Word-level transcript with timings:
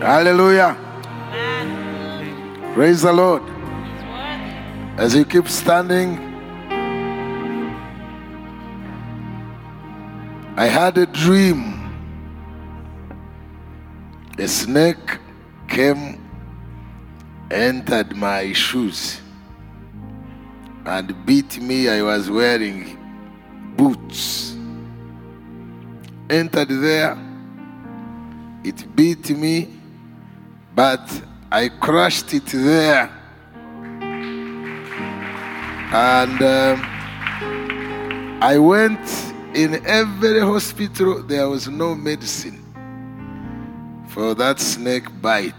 Hallelujah. 0.00 0.76
Praise 2.74 3.00
the 3.02 3.12
Lord. 3.12 3.42
As 4.98 5.14
you 5.14 5.24
keep 5.24 5.48
standing, 5.48 6.18
I 10.56 10.66
had 10.66 10.98
a 10.98 11.06
dream. 11.06 11.72
A 14.38 14.46
snake 14.46 15.18
came, 15.66 16.22
entered 17.50 18.14
my 18.14 18.52
shoes, 18.52 19.20
and 20.84 21.24
beat 21.24 21.58
me. 21.58 21.88
I 21.88 22.02
was 22.02 22.30
wearing 22.30 22.98
boots. 23.76 24.54
Entered 26.28 26.68
there, 26.68 27.16
it 28.62 28.94
beat 28.94 29.30
me, 29.30 29.75
but 30.76 31.22
I 31.50 31.70
crushed 31.70 32.34
it 32.34 32.44
there. 32.46 33.10
And 35.90 36.42
um, 36.42 36.82
I 38.42 38.58
went 38.58 39.00
in 39.54 39.86
every 39.86 40.40
hospital, 40.40 41.22
there 41.22 41.48
was 41.48 41.66
no 41.66 41.94
medicine 41.94 42.62
for 44.08 44.34
that 44.34 44.60
snake 44.60 45.08
bite. 45.22 45.54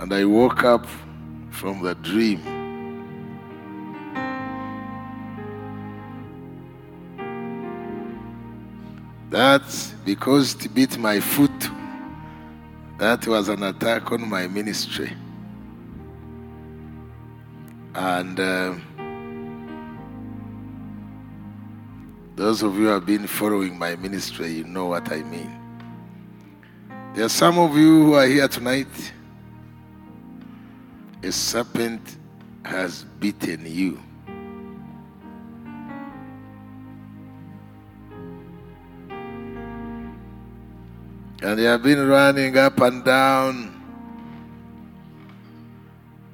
And 0.00 0.12
I 0.12 0.24
woke 0.24 0.64
up 0.64 0.86
from 1.50 1.82
the 1.82 1.94
dream. 1.94 2.42
That's 9.30 9.92
because 10.04 10.56
it 10.56 10.74
bit 10.74 10.98
my 10.98 11.20
foot. 11.20 11.50
That 13.02 13.26
was 13.26 13.48
an 13.48 13.64
attack 13.64 14.12
on 14.12 14.30
my 14.30 14.46
ministry. 14.46 15.12
And 17.96 18.38
uh, 18.38 18.76
those 22.36 22.62
of 22.62 22.76
you 22.76 22.82
who 22.82 22.86
have 22.86 23.04
been 23.04 23.26
following 23.26 23.76
my 23.76 23.96
ministry, 23.96 24.52
you 24.52 24.62
know 24.62 24.86
what 24.86 25.10
I 25.10 25.24
mean. 25.24 25.50
There 27.16 27.24
are 27.24 27.28
some 27.28 27.58
of 27.58 27.76
you 27.76 28.04
who 28.04 28.14
are 28.14 28.26
here 28.28 28.46
tonight. 28.46 29.12
A 31.24 31.32
serpent 31.32 32.18
has 32.64 33.02
bitten 33.18 33.66
you. 33.66 34.00
And 41.42 41.58
you 41.58 41.66
have 41.66 41.82
been 41.82 42.06
running 42.06 42.56
up 42.56 42.80
and 42.80 43.04
down. 43.04 43.82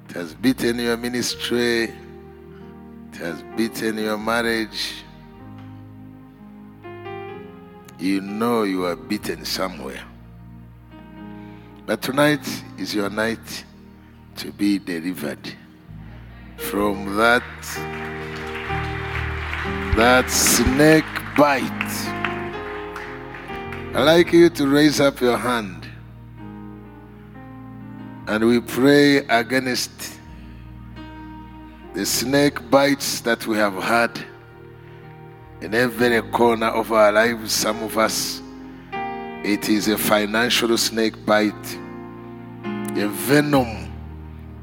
It 0.07 0.15
has 0.15 0.35
beaten 0.35 0.79
your 0.79 0.99
ministry. 0.99 1.85
It 1.85 3.17
has 3.17 3.43
beaten 3.57 3.97
your 3.97 4.19
marriage. 4.19 5.03
You 7.99 8.21
know 8.21 8.65
you 8.65 8.85
are 8.85 8.97
beaten 8.97 9.47
somewhere. 9.47 10.05
But 11.87 12.03
tonight 12.03 12.47
is 12.77 12.95
your 12.95 13.09
night 13.09 13.65
to 14.37 14.53
be 14.53 14.79
delivered 14.79 15.55
from 16.59 17.17
that 17.17 17.43
that 19.97 20.29
snake 20.29 21.07
bite. 21.35 22.18
I'd 23.95 24.05
like 24.05 24.35
you 24.35 24.51
to 24.51 24.69
raise 24.69 25.01
up 25.01 25.19
your 25.19 25.39
hand 25.39 25.89
and 28.27 28.47
we 28.47 28.61
pray 28.61 29.17
against 29.29 30.19
the 31.95 32.05
snake 32.05 32.71
bites 32.71 33.23
that 33.23 33.47
we 33.47 33.57
have 33.57 33.73
had 33.83 34.11
in 35.63 35.75
every 35.75 36.21
corner 36.31 36.67
of 36.67 36.93
our 36.93 37.11
lives. 37.11 37.51
Some 37.51 37.83
of 37.83 37.97
us, 37.97 38.43
it 38.93 39.71
is 39.71 39.89
a 39.89 39.97
financial 39.97 40.77
snake 40.77 41.25
bite. 41.25 41.79
A 42.95 43.09
venom 43.09 43.91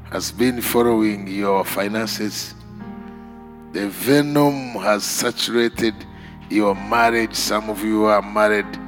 has 0.04 0.30
been 0.30 0.62
following 0.62 1.26
your 1.26 1.64
finances. 1.64 2.54
The 3.72 3.88
venom 3.88 4.70
has 4.80 5.02
saturated 5.02 5.96
your 6.48 6.76
marriage. 6.76 7.34
Some 7.34 7.68
of 7.68 7.82
you 7.82 8.04
are 8.04 8.22
married 8.22 8.85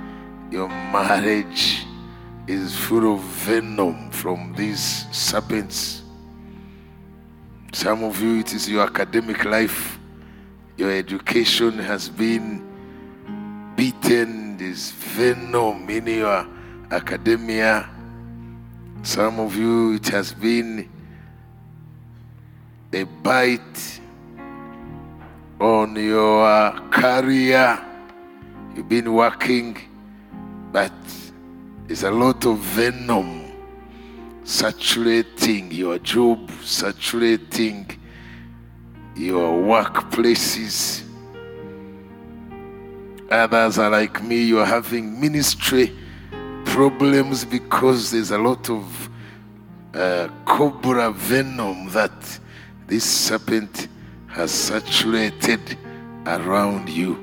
your 0.50 0.68
marriage 0.68 1.84
is 2.46 2.76
full 2.76 3.14
of 3.14 3.20
venom 3.20 4.10
from 4.10 4.54
these 4.56 5.06
serpents. 5.12 6.02
Some 7.72 8.02
of 8.02 8.20
you, 8.22 8.38
it 8.40 8.54
is 8.54 8.68
your 8.68 8.84
academic 8.84 9.44
life. 9.44 9.98
Your 10.76 10.90
education 10.90 11.78
has 11.78 12.08
been 12.08 12.64
beaten. 13.76 14.56
This 14.56 14.90
venom 14.90 15.88
in 15.88 16.06
your 16.06 16.48
academia. 16.90 17.88
Some 19.02 19.38
of 19.38 19.54
you, 19.54 19.94
it 19.94 20.08
has 20.08 20.32
been 20.32 20.90
a 22.92 23.04
bite 23.04 24.00
on 25.60 25.94
your 25.94 26.72
career. 26.90 27.78
You've 28.74 28.88
been 28.88 29.12
working 29.12 29.76
but 30.72 30.92
it's 31.88 32.02
a 32.02 32.10
lot 32.10 32.44
of 32.46 32.58
venom 32.58 33.50
saturating 34.44 35.70
your 35.70 35.98
job, 35.98 36.50
saturating 36.62 37.86
your 39.16 39.52
workplaces. 39.62 41.02
Others 43.30 43.78
are 43.78 43.90
like 43.90 44.22
me, 44.22 44.44
you're 44.44 44.64
having 44.64 45.20
ministry 45.20 45.94
problems 46.64 47.44
because 47.44 48.10
there's 48.10 48.30
a 48.30 48.38
lot 48.38 48.70
of 48.70 49.10
uh, 49.94 50.28
cobra 50.44 51.10
venom 51.10 51.88
that 51.90 52.40
this 52.86 53.04
serpent 53.04 53.88
has 54.28 54.50
saturated 54.50 55.76
around 56.26 56.88
you. 56.88 57.16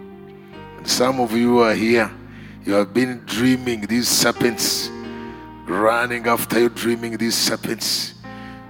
And 0.77 0.87
some 0.87 1.19
of 1.19 1.31
you 1.31 1.59
are 1.59 1.73
here 1.73 2.11
you 2.65 2.73
have 2.73 2.95
been 2.95 3.21
dreaming 3.27 3.81
these 3.81 4.07
serpents, 4.07 4.89
running 5.67 6.25
after 6.25 6.61
you, 6.61 6.69
dreaming 6.69 7.15
these 7.15 7.35
serpents, 7.35 8.15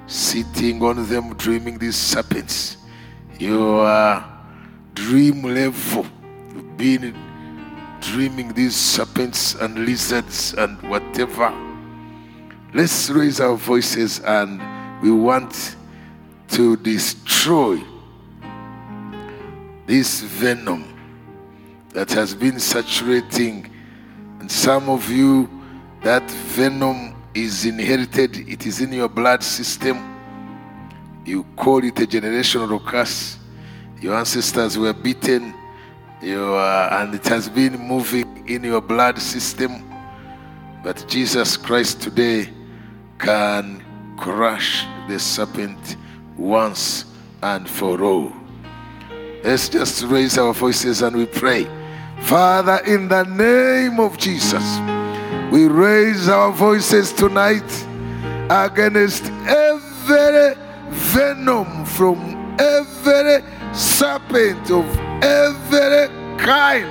sitting 0.06 0.84
on 0.84 1.08
them, 1.08 1.34
dreaming 1.36 1.78
these 1.78 1.96
serpents. 1.96 2.76
Your 3.40 4.24
dream 4.94 5.44
level, 5.44 6.06
you've 6.54 6.78
been 6.78 7.16
dreaming 8.02 8.52
these 8.54 8.76
serpents 8.76 9.56
and 9.56 9.86
lizards 9.86 10.54
and 10.56 10.82
whatever. 10.90 11.54
Let's 12.74 13.10
raise 13.10 13.40
our 13.40 13.56
voices 13.56 14.20
and 14.20 14.62
we 15.02 15.12
want 15.12 15.78
to 16.50 16.76
destroy 16.76 17.82
this 19.86 20.20
venom 20.22 20.84
that 21.94 22.12
has 22.12 22.36
been 22.36 22.60
saturating 22.60 23.72
and 24.40 24.52
some 24.52 24.90
of 24.90 25.10
you, 25.10 25.50
that 26.04 26.30
venom 26.30 27.16
is 27.34 27.66
inherited, 27.66 28.48
it 28.48 28.66
is 28.66 28.82
in 28.82 28.94
your 28.94 29.10
blood 29.10 29.44
system. 29.44 30.14
You 31.26 31.44
call 31.56 31.84
it 31.84 32.00
a 32.00 32.06
generational 32.06 32.84
curse. 32.86 33.40
Your 34.00 34.16
ancestors 34.16 34.78
were 34.78 34.94
beaten, 34.94 35.54
you 36.22 36.44
are, 36.44 36.92
uh, 36.92 37.04
and 37.04 37.16
it 37.16 37.28
has 37.28 37.50
been 37.50 37.80
moving 37.80 38.48
in 38.48 38.64
your 38.64 38.82
blood 38.82 39.20
system. 39.20 39.84
But 40.84 41.06
Jesus 41.08 41.58
Christ 41.58 42.02
today 42.02 42.50
can 43.18 43.84
crush 44.18 44.86
the 45.08 45.20
serpent 45.20 45.98
once 46.38 47.06
and 47.42 47.70
for 47.70 48.04
all. 48.04 48.32
Let's 49.44 49.70
just 49.70 50.04
raise 50.04 50.38
our 50.38 50.54
voices 50.54 51.02
and 51.02 51.16
we 51.16 51.26
pray. 51.26 51.68
Father, 52.22 52.82
in 52.88 53.08
the 53.08 53.24
name 53.24 54.00
of 54.00 54.18
Jesus, 54.18 54.80
we 55.52 55.68
raise 55.68 56.28
our 56.28 56.52
voices 56.52 57.14
tonight 57.14 57.86
against 58.50 59.26
every 59.46 60.56
venom 60.90 61.86
from 61.86 62.56
every 62.60 63.44
serpent 63.74 64.72
of 64.72 64.86
every 65.24 66.08
kind, 66.38 66.88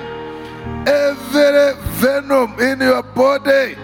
every 0.87 1.73
venom 1.95 2.57
in 2.59 2.79
your 2.79 3.03
body 3.03 3.75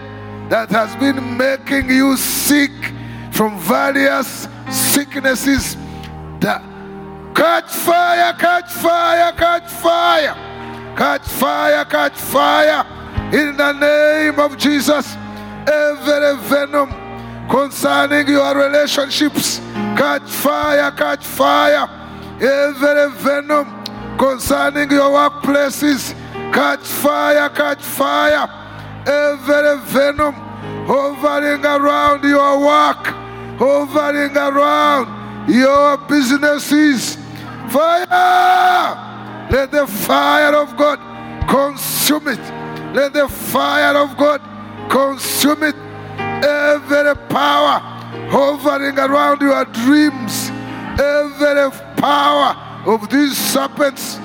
that 0.47 0.69
has 0.69 0.95
been 0.97 1.37
making 1.37 1.89
you 1.89 2.15
sick 2.15 2.71
from 3.31 3.59
various 3.59 4.47
sicknesses. 4.69 5.75
That 6.39 6.63
catch 7.35 7.71
fire, 7.71 8.33
catch 8.33 8.71
fire, 8.71 9.31
catch 9.33 9.69
fire 9.69 10.50
Catch 10.95 11.27
fire, 11.27 11.85
catch 11.85 12.13
fire 12.13 12.85
in 13.33 13.55
the 13.55 13.71
name 13.73 14.39
of 14.39 14.57
Jesus. 14.57 15.15
Every 15.65 16.37
venom 16.49 16.89
concerning 17.49 18.27
your 18.27 18.55
relationships, 18.55 19.59
catch 19.95 20.29
fire, 20.29 20.91
catch 20.91 21.25
fire. 21.25 21.87
Every 22.41 23.11
venom 23.21 23.83
concerning 24.17 24.91
your 24.91 25.11
workplaces, 25.11 26.13
catch 26.53 26.85
fire, 26.85 27.49
catch 27.49 27.81
fire. 27.81 28.49
Every 29.07 29.79
venom 29.85 30.35
hovering 30.85 31.65
around 31.65 32.23
your 32.23 32.59
work, 32.59 33.07
hovering 33.57 34.35
around 34.35 35.49
your 35.49 35.97
businesses, 35.97 37.17
fire. 37.69 39.10
Let 39.51 39.69
the 39.71 39.85
fire 39.85 40.55
of 40.55 40.77
God 40.77 40.97
consume 41.49 42.29
it. 42.29 42.39
Let 42.95 43.11
the 43.11 43.27
fire 43.27 43.97
of 43.97 44.15
God 44.15 44.39
consume 44.89 45.63
it. 45.63 45.75
Every 46.17 47.15
power 47.27 47.79
hovering 48.31 48.97
around 48.97 49.41
your 49.41 49.65
dreams, 49.65 50.49
every 50.97 51.69
power 51.97 52.55
of 52.87 53.09
these 53.09 53.37
serpents 53.37 54.17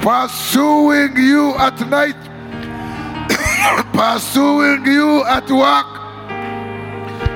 pursuing 0.00 1.14
you 1.16 1.54
at 1.56 1.78
night, 1.86 2.16
pursuing 3.92 4.86
you 4.86 5.24
at 5.26 5.50
work. 5.50 5.98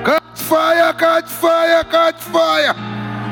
Catch 0.03 0.41
fire, 0.41 0.93
catch 0.93 1.29
fire, 1.29 1.83
catch 1.83 2.21
fire. 2.23 2.73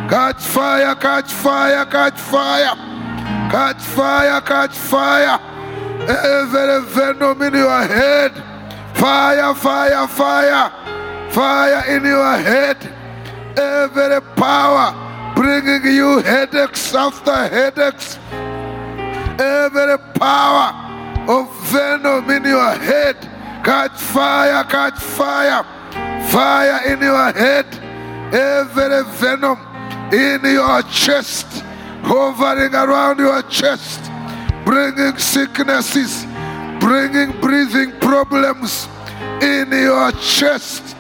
Catch 0.07 0.43
fire, 0.43 0.95
catch 0.95 1.31
fire, 1.31 1.85
catch 1.85 2.19
fire. 2.19 3.00
Catch 3.51 3.81
fire, 3.81 4.39
catch 4.39 4.77
fire. 4.77 5.37
Every 6.07 6.85
venom 6.85 7.41
in 7.41 7.53
your 7.53 7.81
head. 7.81 8.31
Fire, 8.95 9.53
fire, 9.53 10.07
fire. 10.07 10.71
Fire 11.31 11.83
in 11.93 12.05
your 12.05 12.37
head. 12.37 12.77
Every 13.57 14.21
power 14.37 15.33
bringing 15.35 15.83
you 15.93 16.19
headaches 16.19 16.95
after 16.95 17.35
headaches. 17.49 18.17
Every 19.37 19.97
power 20.15 20.71
of 21.27 21.53
venom 21.71 22.29
in 22.29 22.45
your 22.45 22.71
head. 22.77 23.17
Catch 23.65 23.99
fire, 23.99 24.63
catch 24.63 24.97
fire. 24.97 25.65
Fire 26.29 26.87
in 26.87 27.01
your 27.01 27.33
head. 27.33 27.65
Every 28.33 29.03
venom 29.19 29.59
in 30.13 30.41
your 30.41 30.83
chest 30.83 31.65
hovering 32.03 32.73
around 32.73 33.19
your 33.19 33.41
chest, 33.43 34.11
bringing 34.65 35.17
sicknesses, 35.17 36.25
bringing 36.79 37.31
breathing 37.39 37.91
problems 37.99 38.87
in 39.41 39.71
your 39.71 40.11
chest, 40.13 40.95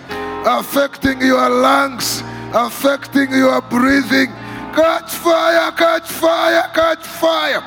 affecting 0.45 1.21
your 1.21 1.49
lungs, 1.49 2.23
affecting 2.53 3.31
your 3.31 3.61
breathing. 3.61 4.27
Catch 4.73 5.11
fire, 5.15 5.71
catch 5.71 6.07
fire, 6.07 6.69
catch 6.73 7.05
fire, 7.05 7.61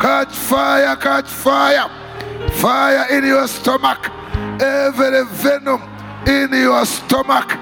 catch 0.00 0.34
fire, 0.34 0.96
catch 0.96 1.26
fire, 1.28 1.88
fire 2.60 3.06
in 3.10 3.24
your 3.24 3.46
stomach, 3.46 4.10
every 4.60 5.24
venom 5.26 5.82
in 6.26 6.52
your 6.52 6.84
stomach, 6.84 7.56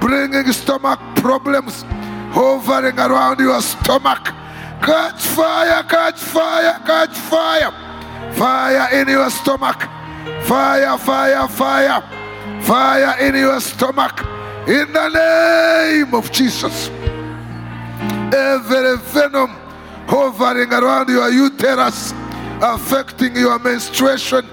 bringing 0.00 0.50
stomach 0.52 0.98
problems, 1.16 1.84
hovering 2.32 2.98
around 2.98 3.38
your 3.38 3.60
stomach 3.60 4.37
Catch 4.82 5.22
fire, 5.22 5.82
catch 5.84 6.20
fire, 6.20 6.80
catch 6.86 7.16
fire. 7.16 7.72
Fire 8.34 9.00
in 9.00 9.08
your 9.08 9.30
stomach. 9.30 9.82
Fire, 10.44 10.96
fire, 10.98 11.48
fire. 11.48 12.02
Fire 12.62 13.18
in 13.20 13.34
your 13.34 13.60
stomach. 13.60 14.20
In 14.68 14.92
the 14.92 15.08
name 15.08 16.14
of 16.14 16.30
Jesus. 16.30 16.88
Every 18.32 18.96
venom 18.98 19.50
hovering 20.06 20.72
around 20.72 21.08
your 21.08 21.30
uterus, 21.30 22.12
affecting 22.62 23.36
your 23.36 23.58
menstruation, 23.58 24.44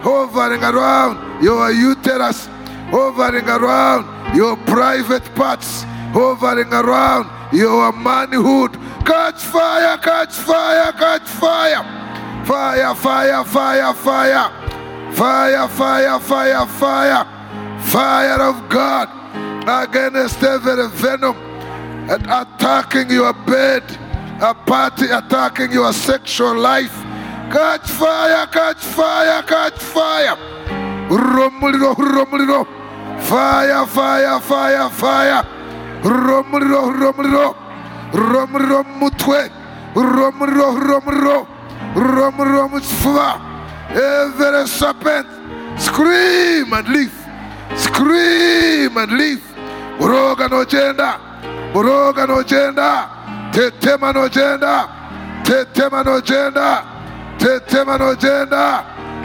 hovering 0.00 0.62
around 0.62 1.42
your 1.42 1.70
uterus, 1.70 2.46
hovering 2.90 3.48
around 3.48 4.36
your 4.36 4.56
private 4.58 5.24
parts, 5.34 5.82
hovering 6.12 6.72
around 6.72 7.35
your 7.52 7.92
manhood, 7.92 8.76
Catch 9.06 9.42
fire, 9.42 9.96
catch 9.98 10.34
fire, 10.34 10.90
catch 10.90 11.22
fire. 11.22 12.44
Fire, 12.44 12.92
fire, 12.96 13.44
fire, 13.44 13.94
fire. 13.94 15.12
Fire, 15.12 15.68
fire, 15.68 16.18
fire, 16.18 16.66
fire. 16.66 17.24
Fire 17.82 18.42
of 18.42 18.68
God 18.68 19.08
against 19.68 20.42
every 20.42 20.88
venom 20.88 21.36
and 22.10 22.26
attacking 22.26 23.10
your 23.10 23.32
bed, 23.32 23.84
a 24.42 24.52
party 24.52 25.06
attacking 25.06 25.70
your 25.70 25.92
sexual 25.92 26.56
life. 26.58 27.00
Catch 27.52 27.88
fire, 27.90 28.48
catch 28.48 28.78
fire, 28.78 29.42
catch 29.44 29.78
fire. 29.78 30.36
Romuliro, 31.08 31.94
romuliro. 31.94 32.66
Fire, 33.22 33.86
fire, 33.86 34.40
fire, 34.40 34.90
fire. 34.90 35.55
Romuliro, 36.02 36.92
romuliro. 36.92 37.56
Rom 38.12 38.56
rom 38.56 38.86
mutwe. 39.00 39.50
Rom 39.94 40.42
rom 40.42 40.78
rom 40.78 41.08
rom. 41.08 41.46
Rom 41.94 42.40
rom 42.40 42.80
sva. 42.80 43.40
Every 43.90 44.66
serpent. 44.66 45.26
Scream 45.78 46.72
and 46.72 46.88
leave. 46.88 47.12
Scream 47.76 48.96
and 48.96 49.12
leave. 49.12 49.42
Boroga 49.98 50.48
no 50.48 50.64
gender. 50.64 51.16
Boroga 51.72 52.26
no 52.26 52.42
gender. 52.42 53.08
Tetema 53.52 54.12
no 54.12 54.28
gender. 54.28 54.88
Tetema 55.44 56.04
no 56.04 56.20
gender. 56.20 56.84
Tetema 57.38 57.98
no 57.98 58.14
gender. 58.14 58.84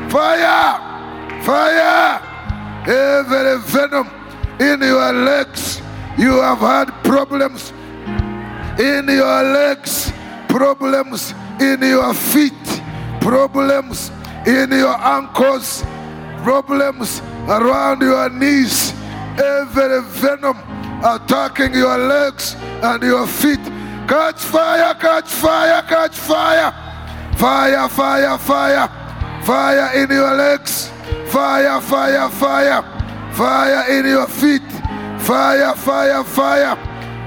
Fire. 0.10 0.80
Fire. 1.44 2.22
Every 2.88 3.60
venom 3.60 4.10
in 4.60 4.82
your 4.82 5.14
legs. 5.14 5.82
You 6.22 6.40
have 6.40 6.60
had 6.60 7.04
problems 7.04 7.72
in 8.80 9.08
your 9.08 9.42
legs, 9.42 10.14
problems 10.48 11.34
in 11.60 11.82
your 11.82 12.14
feet, 12.14 12.54
problems 13.20 14.12
in 14.46 14.70
your 14.70 14.96
ankles, 15.02 15.82
problems 16.44 17.22
around 17.50 18.02
your 18.02 18.30
knees, 18.30 18.94
every 19.40 20.04
venom 20.22 20.58
attacking 21.04 21.74
your 21.74 21.98
legs 21.98 22.56
and 22.84 23.02
your 23.02 23.26
feet. 23.26 23.64
Catch 24.08 24.42
fire, 24.42 24.94
catch 24.94 25.28
fire, 25.28 25.82
catch 25.90 26.16
fire. 26.16 26.72
Fire, 27.36 27.90
fire, 27.90 28.38
fire. 28.38 29.42
Fire 29.44 30.04
in 30.04 30.12
your 30.12 30.36
legs. 30.36 30.92
Fire, 31.30 31.82
fire, 31.82 32.30
fire. 32.30 32.84
Fire 33.34 33.90
in 33.90 34.06
your 34.06 34.28
feet. 34.28 34.81
Fire, 35.22 35.76
fire, 35.76 36.24
fire. 36.24 36.76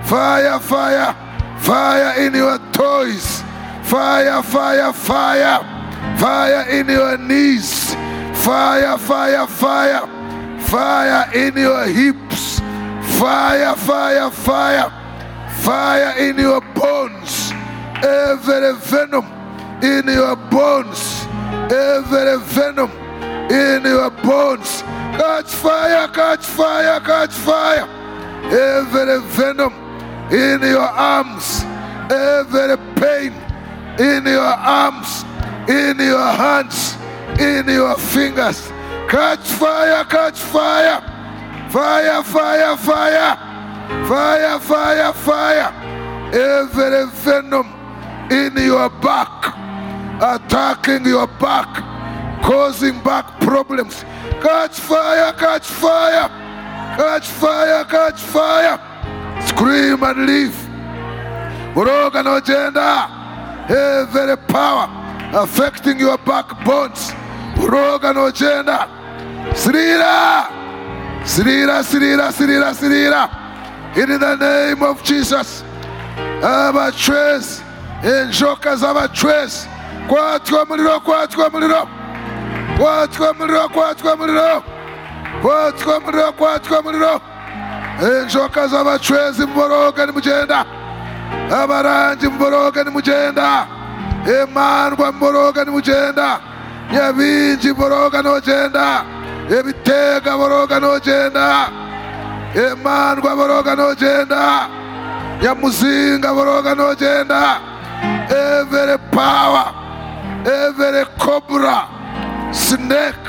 Fire, 0.05 0.61
fire. 0.61 1.17
Fire 1.61 2.21
in 2.21 2.35
your 2.35 2.59
toes. 2.73 3.43
Fire, 3.85 4.43
fire, 4.43 4.93
fire. 4.93 5.61
Fire 6.19 6.69
in 6.71 6.89
your 6.89 7.17
knees. 7.19 7.95
Fire, 8.45 8.99
fire, 8.99 9.47
fire. 9.47 10.07
Fire 10.61 11.31
in 11.35 11.57
your 11.57 11.85
hips. 11.85 12.61
Fire, 13.19 13.77
fire, 13.77 14.31
fire. 14.31 14.91
Fire 15.63 16.19
in 16.19 16.37
your 16.39 16.61
bones. 16.75 17.53
Every 18.03 18.75
venom 18.75 19.25
in 19.83 20.07
your 20.09 20.37
bones. 20.37 21.27
Every 21.71 22.39
venom 22.41 22.91
in 23.51 23.85
your 23.85 24.11
bones. 24.11 24.83
Catch 25.35 25.55
fire, 25.57 26.09
catch 26.09 26.47
fire, 26.47 27.01
catch 27.01 27.33
fire. 27.33 27.89
Every 28.55 29.21
venom 29.35 29.75
in 30.31 30.61
your 30.63 30.79
arms, 30.79 31.65
every 32.09 32.77
pain 32.95 33.33
in 33.99 34.25
your 34.27 34.41
arms, 34.45 35.25
in 35.69 35.99
your 35.99 36.23
hands, 36.23 36.97
in 37.41 37.67
your 37.67 37.97
fingers. 37.97 38.71
Catch 39.09 39.49
fire, 39.59 40.05
catch 40.05 40.39
fire, 40.39 41.01
fire, 41.69 42.23
fire, 42.23 42.77
fire, 42.77 43.37
fire, 44.07 44.61
fire, 44.61 45.13
fire. 45.13 46.31
Every 46.33 47.11
venom 47.11 47.67
in 48.31 48.57
your 48.57 48.89
back, 48.89 49.49
attacking 50.23 51.05
your 51.05 51.27
back, 51.27 51.83
causing 52.45 53.01
back 53.03 53.41
problems. 53.41 54.05
Catch 54.43 54.79
fire, 54.81 55.33
catch 55.33 55.67
fire, 55.67 56.29
catch 56.97 57.27
fire, 57.27 57.85
catch 57.85 58.21
fire. 58.21 58.77
Scream 59.49 60.03
and 60.03 60.27
leave. 60.27 60.55
Broga 61.75 62.23
no 62.23 62.41
gender. 62.41 62.97
Every 63.67 64.37
power 64.47 64.87
affecting 65.33 65.99
your 65.99 66.19
backbones. 66.19 67.13
Broga 67.57 68.15
no 68.15 68.31
gender. 68.31 68.87
Srira. 69.55 70.47
Sirira, 71.25 71.83
Sirira, 71.83 72.31
Sirira, 72.31 72.75
Sirira. 72.75 73.23
In 73.97 74.21
the 74.21 74.37
name 74.37 74.83
of 74.83 75.03
Jesus. 75.03 75.63
Abatrace. 76.43 77.63
Injoka 78.03 78.77
z'abatrace. 78.77 79.67
Kwatwa 80.09 80.63
umuriro, 80.63 81.01
kwatwa 81.01 81.49
umuriro. 81.49 82.04
Kwatwa 82.79 83.31
umuriro, 83.31 83.69
kwatwa 83.69 84.15
umuriro. 84.15 84.63
Kwatwa 85.43 85.99
umuriro, 85.99 86.33
kwatwa 86.33 86.81
umuriro. 86.81 87.21
Injoka 88.23 88.67
z'abatrace 88.69 89.43
imboroga 89.43 90.07
nimugenda. 90.07 90.65
Abarangi 91.63 92.27
imboroga 92.27 92.85
nimugenda. 92.85 93.67
Imandwa 94.43 95.09
imboroga 95.09 95.65
nimugenda. 95.65 96.41
Nyabingi 96.93 97.69
imboroga 97.69 98.23
nogenda. 98.23 99.03
Ebitega 99.59 100.37
boroga 100.37 100.81
nogenda. 100.81 101.69
Imandwa 102.55 103.37
boroga 103.37 103.75
nogenda. 103.77 104.69
Nyamuzinga 105.43 106.35
boroga 106.35 106.75
nogenda. 106.75 107.61
Every 108.29 108.99
power, 109.13 109.65
every 110.45 111.05
cobra, 111.19 111.87
snake 112.55 113.25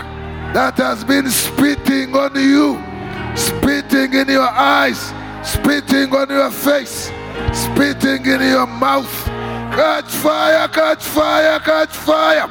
that 0.53 0.77
has 0.77 1.03
been 1.03 1.29
spitting 1.29 2.15
on 2.15 2.35
you, 2.35 2.79
spitting 3.35 4.13
in 4.13 4.29
your 4.29 4.47
eyes, 4.47 5.11
spitting 5.43 6.13
on 6.15 6.29
your 6.29 6.51
face, 6.51 7.11
spitting 7.51 8.25
in 8.25 8.41
your 8.41 8.67
mouth. 8.67 9.11
Catch 9.75 10.11
fire, 10.11 10.67
catch 10.69 11.03
fire, 11.03 11.59
catch 11.59 11.89
fire. 11.89 12.47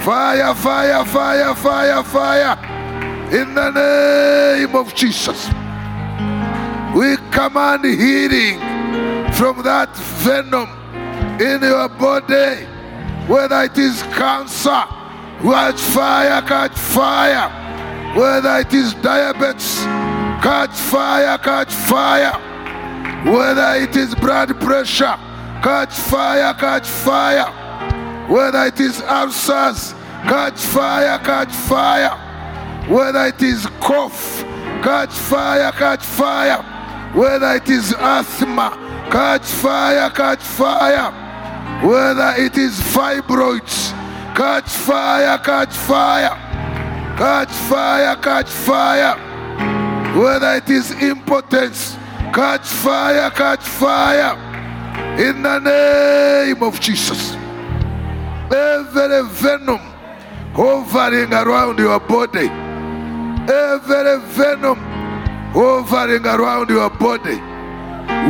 Fire, 0.00 0.54
fire, 0.54 1.04
fire, 1.04 1.54
fire, 1.54 2.02
fire. 2.02 2.56
In 3.30 3.54
the 3.54 3.70
name 3.70 4.74
of 4.74 4.94
Jesus. 4.94 5.48
We 6.94 7.16
command 7.30 7.84
healing 7.84 8.58
from 9.34 9.62
that 9.62 9.94
venom 10.24 10.70
in 11.38 11.62
your 11.62 11.88
body, 11.90 12.64
whether 13.26 13.62
it 13.64 13.76
is 13.76 14.02
cancer, 14.14 14.84
catch 15.42 15.80
fire, 15.80 16.42
catch 16.42 16.76
fire, 16.76 17.48
whether 18.16 18.58
it 18.58 18.72
is 18.74 18.94
diabetes, 18.94 19.84
catch 20.42 20.70
fire, 20.70 21.38
catch 21.38 21.72
fire, 21.72 22.32
whether 23.24 23.74
it 23.76 23.94
is 23.96 24.14
blood 24.16 24.58
pressure, 24.60 25.16
catch 25.62 25.92
fire, 25.92 26.54
catch 26.54 26.86
fire, 26.86 28.26
whether 28.28 28.64
it 28.66 28.80
is 28.80 29.00
ulcers, 29.02 29.94
catch 30.24 30.58
fire, 30.60 31.18
catch 31.18 31.52
fire, 31.52 32.16
whether 32.88 33.26
it 33.26 33.40
is 33.40 33.66
cough, 33.80 34.42
catch 34.82 35.12
fire, 35.12 35.70
catch 35.72 36.02
fire, 36.02 36.62
whether 37.14 37.54
it 37.54 37.68
is 37.68 37.94
asthma, 37.98 38.70
catch 39.10 39.44
fire, 39.44 40.10
catch 40.10 40.40
fire, 40.42 41.12
whether 41.86 42.34
it 42.36 42.58
is 42.58 42.80
fibroids, 42.80 43.97
catch 44.38 44.70
fire, 44.70 45.36
catch 45.38 45.74
fire, 45.74 46.30
catch 47.18 47.50
fire, 47.50 48.14
catch 48.22 48.48
fire, 48.48 49.16
whether 50.16 50.54
it 50.54 50.70
is 50.70 50.92
impotence, 51.02 51.96
catch 52.32 52.64
fire, 52.64 53.30
catch 53.30 53.64
fire, 53.64 54.36
in 55.18 55.42
the 55.42 55.58
name 55.58 56.62
of 56.62 56.78
Jesus. 56.78 57.34
Every 58.54 59.26
venom 59.26 59.80
hovering 60.54 61.34
around 61.34 61.80
your 61.80 61.98
body, 61.98 62.46
every 63.52 64.20
venom 64.38 64.78
hovering 65.50 66.24
around 66.24 66.70
your 66.70 66.90
body, 66.90 67.40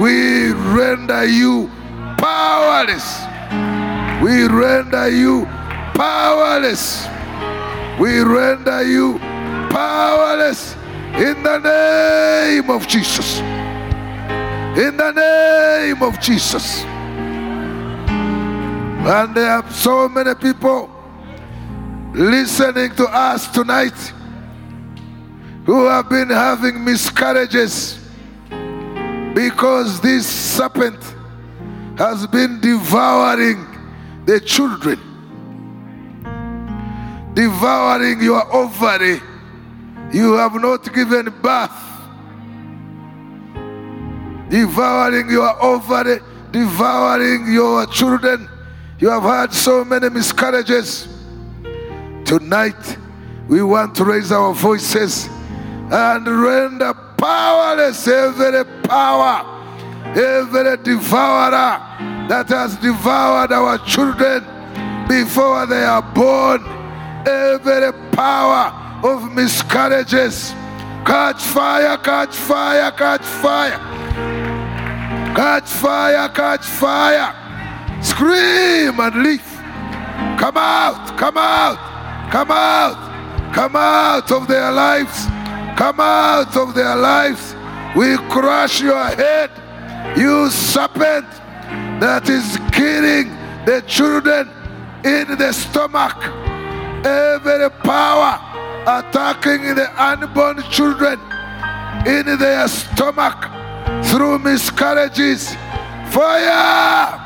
we 0.01 0.53
render 0.73 1.27
you 1.27 1.71
powerless. 2.17 3.27
We 4.23 4.49
render 4.49 5.11
you 5.11 5.47
powerless. 5.99 7.09
We 7.99 8.21
render 8.21 8.85
you 8.85 9.19
powerless 9.69 10.77
in 11.17 11.43
the 11.43 11.59
name 11.59 12.71
of 12.71 12.87
Jesus. 12.87 13.41
In 14.79 14.97
the 14.97 15.11
name 15.11 16.01
of 16.01 16.21
Jesus. 16.21 16.85
And 19.05 19.35
there 19.35 19.51
are 19.51 19.71
so 19.73 20.09
many 20.09 20.35
people 20.37 20.89
listening 22.15 22.95
to 22.95 23.05
us 23.09 23.49
tonight 23.49 23.99
who 25.67 25.87
have 25.87 26.09
been 26.09 26.29
having 26.29 26.85
miscarriages 26.85 27.99
because 29.35 30.01
this 30.01 30.27
serpent 30.27 31.03
has 31.99 32.27
been 32.29 32.61
devouring 32.61 33.67
the 34.25 34.39
children, 34.41 34.99
devouring 37.39 38.21
your 38.21 38.43
ovary. 38.53 39.21
You 40.13 40.33
have 40.33 40.55
not 40.55 40.93
given 40.93 41.33
birth, 41.41 41.71
devouring 44.51 45.31
your 45.31 45.55
ovary, 45.63 46.19
devouring 46.51 47.53
your 47.53 47.87
children. 47.87 48.49
You 48.99 49.11
have 49.11 49.23
had 49.23 49.53
so 49.53 49.85
many 49.85 50.09
miscarriages. 50.09 51.07
Tonight, 52.25 52.99
we 53.47 53.63
want 53.63 53.95
to 53.95 54.05
raise 54.05 54.33
our 54.33 54.53
voices 54.53 55.29
and 55.93 56.27
render 56.27 56.93
powerless 57.17 58.09
every 58.09 58.65
power, 58.83 59.47
every 60.17 60.77
devourer 60.79 61.79
that 62.29 62.49
has 62.49 62.77
devoured 62.79 63.53
our 63.53 63.79
children 63.87 64.43
before 65.07 65.67
they 65.67 65.85
are 65.85 66.03
born, 66.03 66.78
every 67.27 67.93
power 68.13 68.73
of 69.05 69.33
miscarriages. 69.33 70.53
Catch 71.05 71.43
fire, 71.43 71.97
catch 71.99 72.35
fire, 72.35 72.91
catch 72.93 73.23
fire. 73.23 73.79
Catch 75.35 75.69
fire, 75.69 76.29
catch 76.31 76.65
fire. 76.65 77.35
Scream 78.03 78.99
and 79.01 79.23
leave. 79.23 79.45
Come 80.39 80.57
out, 80.57 81.17
come 81.19 81.37
out, 81.37 82.31
come 82.31 82.51
out, 82.51 83.53
come 83.55 83.77
out 83.77 84.31
of 84.31 84.49
their 84.49 84.71
lives. 84.71 85.27
Come 85.77 86.01
out 86.01 86.57
of 86.57 86.75
their 86.75 86.97
lives. 86.97 87.55
We 87.97 88.17
crush 88.29 88.81
your 88.81 89.05
head, 89.05 89.51
you 90.17 90.51
serpent 90.51 91.29
that 92.01 92.29
is 92.29 92.59
killing 92.73 93.31
the 93.65 93.83
children 93.87 94.49
in 95.05 95.39
the 95.39 95.53
stomach. 95.53 96.48
Every 97.05 97.71
power 97.85 98.41
attacking 98.87 99.75
the 99.75 99.89
unborn 100.03 100.63
children 100.71 101.21
in 102.07 102.39
their 102.39 102.67
stomach 102.69 103.47
through 104.05 104.39
miscarriages. 104.41 105.55
Fire! 106.11 107.19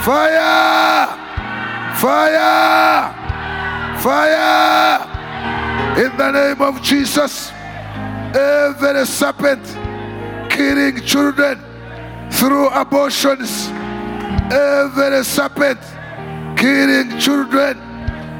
Fire! 0.00 1.06
Fire! 1.96 3.14
Fire! 3.98 5.18
In 5.98 6.16
the 6.16 6.30
name 6.30 6.62
of 6.62 6.82
Jesus, 6.82 7.50
every 8.34 9.04
serpent 9.06 9.64
killing 10.50 11.00
children 11.04 11.60
through 12.30 12.68
abortions, 12.68 13.68
every 14.50 15.24
serpent 15.24 15.80
killing 16.56 17.18
children 17.18 17.87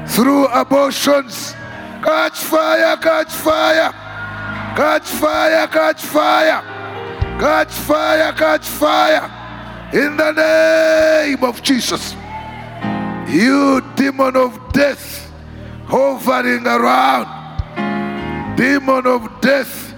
through 0.09 0.47
abortions. 0.47 1.53
Catch 2.03 2.39
fire, 2.39 2.97
catch 2.97 3.31
fire, 3.31 3.91
catch 4.75 5.07
fire, 5.07 5.67
catch 5.67 6.01
fire, 6.01 6.61
catch 7.39 7.71
fire, 7.71 8.33
catch 8.33 8.65
fire. 8.65 9.35
In 9.93 10.17
the 10.17 10.31
name 10.31 11.43
of 11.43 11.61
Jesus, 11.61 12.13
you 13.27 13.81
demon 13.95 14.35
of 14.35 14.57
death 14.71 15.31
hovering 15.85 16.65
around, 16.65 17.27
demon 18.55 19.05
of 19.07 19.41
death 19.41 19.93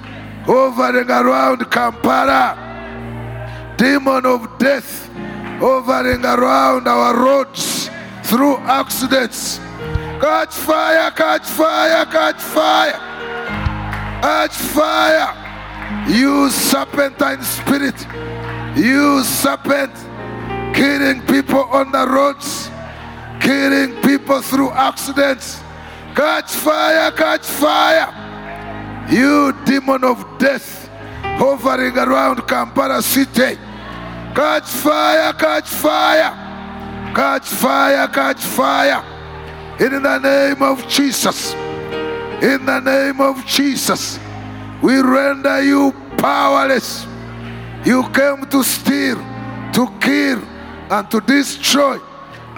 hovering 0.46 1.10
around 1.10 1.70
Kampala, 1.70 2.56
demon 3.78 4.26
of 4.26 4.48
death 4.58 5.08
hovering 5.60 6.26
around 6.26 6.88
our 6.88 7.16
roads 7.16 7.90
through 8.24 8.58
accidents. 8.60 9.60
Catch 10.22 10.54
fire, 10.54 11.10
catch 11.10 11.48
fire, 11.48 12.06
catch 12.06 12.40
fire, 12.40 12.92
catch 14.22 14.54
fire. 14.54 15.34
You 16.08 16.52
serpentine 16.52 17.42
spirit, 17.42 17.96
you 18.78 19.24
serpent 19.24 19.92
killing 20.76 21.26
people 21.26 21.64
on 21.74 21.92
the 21.92 22.08
roads, 22.08 22.70
killing 23.42 24.00
people 24.04 24.44
through 24.44 24.70
accidents. 24.70 25.60
Catch 26.16 26.52
fire, 26.52 27.12
catch 27.14 27.48
fire. 27.48 28.14
You 29.10 29.54
demon 29.66 30.04
of 30.04 30.24
death 30.38 30.88
hovering 31.42 31.98
around 31.98 32.48
Kampala 32.48 33.02
city. 33.02 33.58
Catch 34.36 34.68
fire, 34.70 35.34
catch 35.34 35.68
fire, 35.68 36.32
catch 37.16 37.48
fire, 37.48 38.08
catch 38.08 38.42
fire. 38.42 39.11
In 39.80 40.04
the 40.04 40.20
name 40.20 40.62
of 40.62 40.88
Jesus. 40.88 41.54
In 42.42 42.66
the 42.66 42.80
name 42.80 43.22
of 43.22 43.46
Jesus. 43.46 44.20
We 44.82 45.00
render 45.00 45.62
you 45.64 45.94
powerless. 46.18 47.06
You 47.86 48.08
came 48.10 48.46
to 48.48 48.64
steal, 48.64 49.18
to 49.74 49.88
kill, 50.00 50.42
and 50.92 51.10
to 51.10 51.22
destroy. 51.22 51.98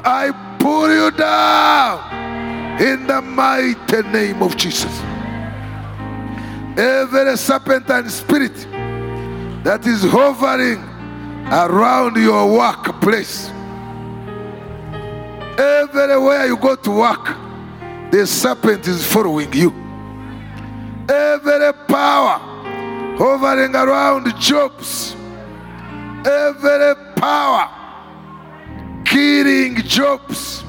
I 0.04 0.32
pull 0.60 0.90
you 0.90 1.12
down 1.12 2.82
in 2.82 3.08
the 3.08 3.22
mighty 3.22 4.02
name 4.10 4.42
of 4.42 4.58
Jesus. 4.58 4.92
Every 6.76 7.38
serpent 7.38 7.90
and 7.90 8.10
spirit 8.10 8.56
that 9.64 9.86
is 9.86 10.04
hovering 10.04 10.80
around 11.52 12.18
your 12.18 12.52
workplace, 12.52 13.50
everywhere 15.58 16.46
you 16.46 16.58
go 16.58 16.76
to 16.76 16.92
work, 16.92 17.26
the 18.12 18.26
serpent 18.28 18.88
is 18.88 19.06
following 19.06 19.52
you. 19.54 19.72
Every 21.10 21.74
power 21.88 22.40
hovering 23.18 23.76
around 23.76 24.40
jobs, 24.40 25.16
every 26.26 26.96
power 27.16 27.70
killing 29.06 29.76
jobs, 29.76 30.64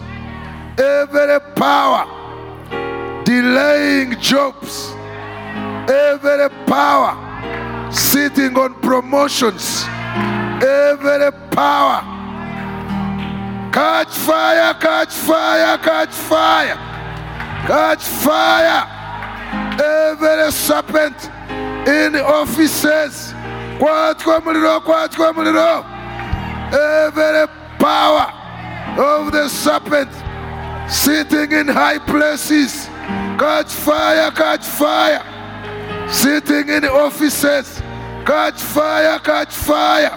every 0.78 1.40
power 1.54 2.04
delaying 3.24 4.18
jobs, 4.20 4.92
every 5.88 6.50
power 6.66 7.92
sitting 7.92 8.56
on 8.58 8.74
promotions, 8.80 9.84
every 10.62 11.30
power 11.50 12.02
catch 13.74 14.08
fire, 14.08 14.72
catch 14.74 15.12
fire, 15.12 15.76
catch 15.78 16.14
fire, 16.14 16.76
catch 17.66 18.02
fire, 18.02 18.86
every 19.82 20.52
serpent 20.52 21.16
in 21.88 22.12
the 22.12 22.24
offices, 22.24 23.34
kwatwa 23.78 24.40
muliro, 24.40 24.80
kwatwa 24.80 25.32
muliro, 25.34 25.84
every 26.72 27.48
power 27.80 28.32
of 28.96 29.32
the 29.32 29.48
serpent 29.48 30.10
sitting 30.88 31.50
in 31.50 31.66
high 31.66 31.98
places. 31.98 32.86
Catch 33.38 33.72
fire, 33.72 34.30
catch 34.30 34.64
fire. 34.64 35.22
Sitting 36.08 36.68
in 36.68 36.84
offices. 36.84 37.80
Catch 38.24 38.60
fire, 38.60 39.18
catch 39.18 39.52
fire. 39.52 40.16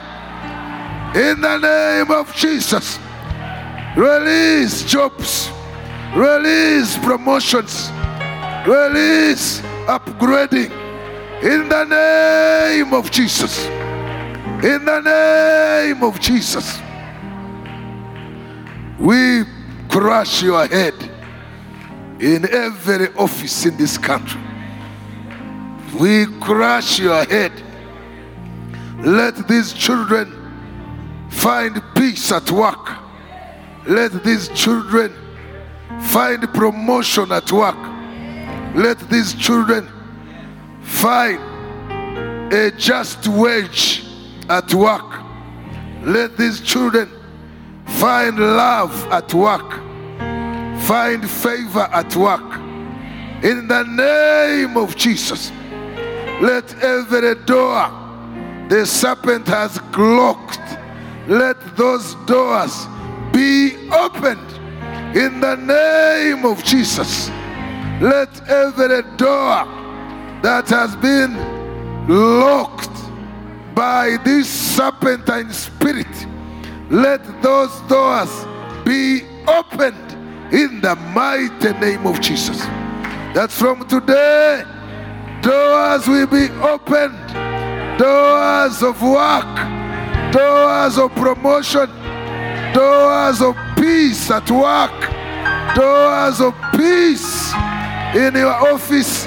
In 1.15 1.41
the 1.41 1.57
name 1.57 2.11
of 2.11 2.33
Jesus. 2.35 2.99
Release 3.97 4.83
jobs. 4.83 5.49
Release 6.13 6.99
promotions. 6.99 7.89
Release 8.67 9.59
upgrading. 9.87 10.69
In 11.41 11.67
the 11.67 11.83
name 11.83 12.93
of 12.93 13.09
Jesus. 13.09 13.65
In 14.63 14.85
the 14.85 15.01
name 15.01 16.03
of 16.03 16.19
Jesus. 16.19 16.77
We 18.99 19.45
crush 19.89 20.43
your 20.43 20.67
head 20.67 20.93
in 22.19 22.47
every 22.53 23.07
office 23.15 23.65
in 23.65 23.77
this 23.77 23.97
country. 23.97 24.41
We 25.99 26.27
crush 26.39 26.99
your 26.99 27.25
head. 27.25 27.51
Let 28.99 29.47
these 29.47 29.73
children 29.73 30.31
find 31.31 31.81
peace 31.95 32.31
at 32.31 32.51
work. 32.51 33.06
Let 33.87 34.23
these 34.23 34.49
children 34.49 35.13
find 36.01 36.41
promotion 36.53 37.31
at 37.31 37.51
work. 37.51 37.77
Let 38.75 38.99
these 39.09 39.33
children 39.33 39.87
find 40.81 41.39
a 42.53 42.71
just 42.77 43.27
wage 43.27 44.05
at 44.49 44.73
work. 44.73 45.05
Let 46.03 46.37
these 46.37 46.61
children 46.61 47.09
find 47.99 48.37
love 48.37 48.93
at 49.11 49.33
work, 49.33 49.71
find 50.83 51.27
favor 51.29 51.87
at 51.91 52.15
work. 52.15 52.55
In 53.43 53.67
the 53.67 53.83
name 53.83 54.77
of 54.77 54.95
Jesus, 54.95 55.51
let 56.41 56.73
every 56.83 57.35
door 57.45 57.89
the 58.69 58.85
serpent 58.85 59.47
has 59.47 59.79
locked, 59.97 60.59
let 61.27 61.57
those 61.77 62.15
doors 62.25 62.85
be 63.31 63.56
opened. 63.91 64.51
In 65.15 65.39
the 65.39 65.55
name 65.55 66.45
of 66.45 66.63
Jesus, 66.63 67.29
let 68.01 68.29
every 68.49 69.01
door 69.17 69.65
that 70.43 70.67
has 70.69 70.95
been 70.97 71.33
locked 72.07 72.97
by 73.73 74.17
this 74.23 74.47
serpentine 74.49 75.51
spirit 75.51 76.27
let 76.89 77.21
those 77.41 77.79
doors 77.81 78.45
be 78.85 79.23
opened 79.47 80.11
in 80.53 80.79
the 80.81 80.95
mighty 81.13 81.73
name 81.79 82.05
of 82.07 82.21
Jesus. 82.21 82.59
That 83.35 83.51
from 83.51 83.87
today, 83.87 84.63
doors 85.41 86.07
will 86.07 86.27
be 86.27 86.49
opened, 86.61 87.17
doors 87.99 88.81
of 88.81 89.01
work, 89.01 89.53
doors 90.31 90.97
of 90.97 91.13
promotion, 91.15 91.89
doors 92.73 93.41
of 93.41 93.55
peace 93.75 94.29
at 94.31 94.49
work, 94.51 94.97
doors 95.75 96.41
of 96.41 96.53
peace 96.75 97.53
in 98.15 98.35
your 98.35 98.53
office, 98.73 99.25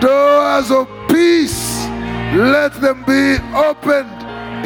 doors 0.00 0.70
of 0.70 0.88
peace. 1.08 1.86
Let 2.34 2.80
them 2.80 3.04
be 3.04 3.36
opened 3.54 4.10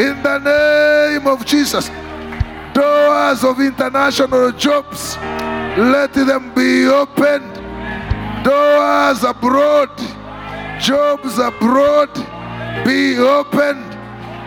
in 0.00 0.22
the 0.22 0.38
name 0.38 1.26
of 1.26 1.44
Jesus. 1.44 1.90
Doors 2.72 3.42
of 3.42 3.60
international 3.60 4.52
jobs, 4.52 5.16
let 5.76 6.12
them 6.12 6.54
be 6.54 6.86
opened. 6.86 7.54
Doors 8.44 9.24
abroad, 9.24 9.90
jobs 10.78 11.38
abroad, 11.38 12.14
be 12.84 13.18
opened. 13.18 13.92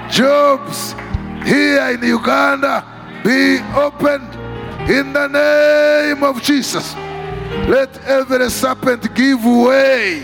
Jobs 0.10 0.94
here 1.46 1.90
in 1.92 2.02
Uganda, 2.04 2.84
be 3.24 3.60
opened 3.76 4.34
in 4.90 5.14
the 5.14 5.28
name 5.28 6.24
of 6.24 6.42
Jesus. 6.42 6.96
Let 7.68 7.98
every 8.06 8.50
serpent 8.50 9.14
give 9.16 9.44
way. 9.44 10.22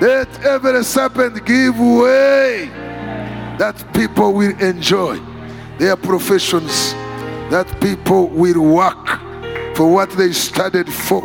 Let 0.00 0.44
every 0.44 0.84
serpent 0.84 1.44
give 1.44 1.78
way 1.78 2.70
that 3.58 3.84
people 3.94 4.32
will 4.32 4.58
enjoy 4.60 5.18
their 5.78 5.96
professions, 5.96 6.92
that 7.50 7.66
people 7.80 8.28
will 8.28 8.60
work 8.60 9.06
for 9.76 9.90
what 9.92 10.10
they 10.10 10.32
studied 10.32 10.92
for. 10.92 11.22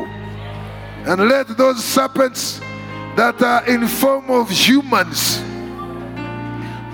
And 1.06 1.28
let 1.28 1.47
those 1.58 1.84
serpents 1.84 2.60
that 3.15 3.41
are 3.41 3.65
in 3.67 3.88
form 3.88 4.30
of 4.30 4.50
humans 4.50 5.41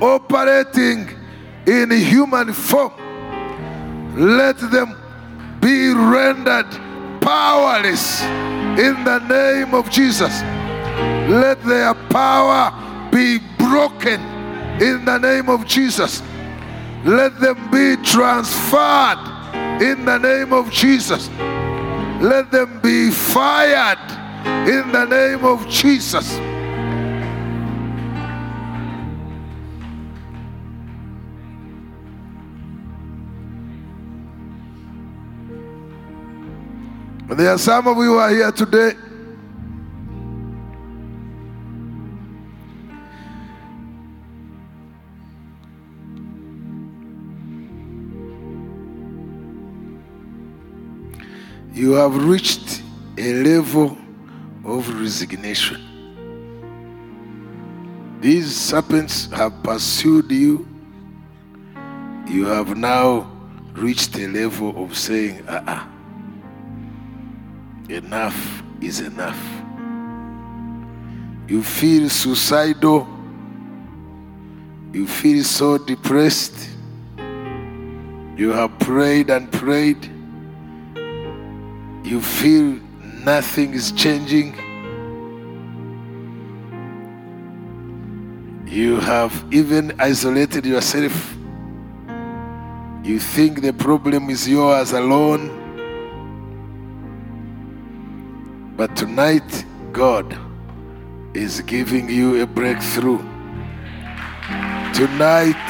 operating 0.02 1.10
in 1.66 1.92
human 1.92 2.54
form, 2.54 2.94
let 4.18 4.58
them 4.72 4.98
be 5.62 5.94
rendered 5.94 6.66
powerless 7.22 8.22
in 8.24 9.04
the 9.04 9.20
name 9.28 9.76
of 9.76 9.90
Jesus. 9.92 10.42
Let 11.30 11.62
their 11.64 11.94
power 12.10 12.72
be 13.12 13.38
broken 13.60 14.20
in 14.82 15.06
the 15.06 15.20
name 15.20 15.50
of 15.50 15.68
Jesus. 15.68 16.24
Let 17.06 17.40
them 17.40 17.70
be 17.70 17.96
transferred 18.04 19.20
in 19.82 20.04
the 20.04 20.18
name 20.18 20.52
of 20.52 20.72
Jesus. 20.72 21.30
Let 22.20 22.50
them 22.50 22.80
be 22.82 23.12
fired 23.12 24.00
in 24.68 24.92
the 24.92 25.06
name 25.06 25.46
of 25.46 25.68
Jesus. 25.70 26.40
There 37.30 37.52
are 37.52 37.58
some 37.58 37.88
of 37.88 37.98
you 37.98 38.04
who 38.04 38.18
are 38.18 38.30
here 38.30 38.52
today. 38.54 38.94
You 51.74 51.92
have 51.94 52.16
reached 52.16 52.82
a 53.18 53.34
level 53.34 53.98
of 54.64 54.90
resignation. 55.00 55.84
These 58.22 58.56
serpents 58.56 59.30
have 59.32 59.62
pursued 59.64 60.32
you. 60.32 60.66
You 62.26 62.46
have 62.46 62.78
now 62.78 63.30
reached 63.74 64.18
a 64.18 64.28
level 64.28 64.82
of 64.84 64.98
saying, 64.98 65.44
ah, 65.48 65.62
uh-uh. 65.62 65.87
Enough 67.90 68.64
is 68.82 69.00
enough. 69.00 69.40
You 71.48 71.64
feel 71.64 72.10
suicidal. 72.10 73.08
You 74.92 75.08
feel 75.08 75.44
so 75.44 75.78
depressed. 75.78 76.70
You 78.36 78.52
have 78.52 78.78
prayed 78.80 79.30
and 79.30 79.52
prayed. 79.52 80.06
You 82.06 82.22
feel 82.22 82.80
nothing 83.24 83.74
is 83.74 83.92
changing. 83.92 84.54
You 88.68 89.00
have 89.00 89.44
even 89.52 89.94
isolated 90.00 90.66
yourself. 90.66 91.36
You 93.04 93.20
think 93.20 93.62
the 93.62 93.74
problem 93.74 94.30
is 94.30 94.48
yours 94.48 94.92
alone. 94.92 95.57
But 98.78 98.96
tonight, 98.96 99.66
God 99.92 100.38
is 101.34 101.62
giving 101.62 102.08
you 102.12 102.44
a 102.44 102.46
breakthrough. 102.46 103.18
Tonight, 104.94 105.66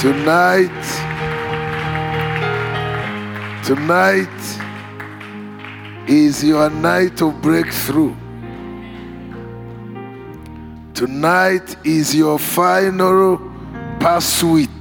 tonight, 0.00 0.82
tonight 3.64 4.60
is 6.08 6.42
your 6.42 6.68
night 6.70 7.22
of 7.22 7.40
breakthrough. 7.40 8.16
Tonight 10.92 11.76
is 11.86 12.16
your 12.16 12.40
final 12.40 13.38
pursuit. 14.00 14.79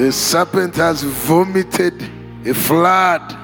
The 0.00 0.10
serpent 0.10 0.76
has 0.76 1.02
vomited 1.02 2.02
a 2.46 2.54
flood, 2.54 3.36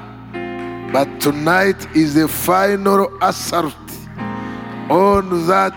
but 0.90 1.20
tonight 1.20 1.94
is 1.94 2.14
the 2.14 2.26
final 2.26 3.14
assault 3.20 3.74
on 4.88 5.46
that 5.48 5.76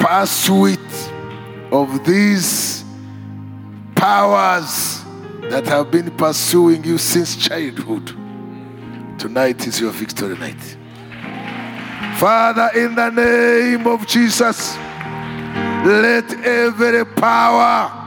pursuit 0.00 0.80
of 1.70 2.02
these 2.06 2.82
powers 3.94 5.02
that 5.50 5.66
have 5.66 5.90
been 5.90 6.10
pursuing 6.12 6.82
you 6.82 6.96
since 6.96 7.36
childhood. 7.36 8.06
Tonight 9.18 9.66
is 9.66 9.78
your 9.78 9.92
victory 9.92 10.34
night. 10.38 10.78
Father, 12.16 12.70
in 12.74 12.94
the 12.94 13.10
name 13.10 13.86
of 13.86 14.06
Jesus, 14.06 14.74
let 15.84 16.32
every 16.42 17.04
power 17.04 17.98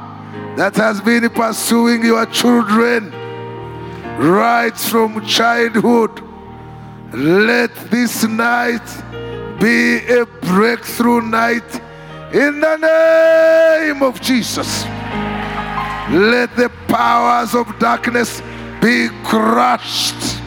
that 0.58 0.76
has 0.76 1.02
been 1.02 1.30
pursuing 1.30 2.04
your 2.04 2.26
children 2.28 3.12
right 4.18 4.76
from 4.78 5.26
childhood, 5.26 6.22
let 7.14 7.74
this 7.92 8.24
night 8.24 8.86
be 9.60 9.98
a 10.08 10.26
breakthrough 10.26 11.22
night 11.22 11.82
in 12.34 12.60
the 12.60 12.78
name 12.78 14.04
of 14.04 14.22
Jesus. 14.22 14.86
Let 16.12 16.56
the 16.56 16.72
powers 16.88 17.56
of 17.56 17.80
darkness 17.80 18.42
be 18.82 19.10
crushed 19.24 20.42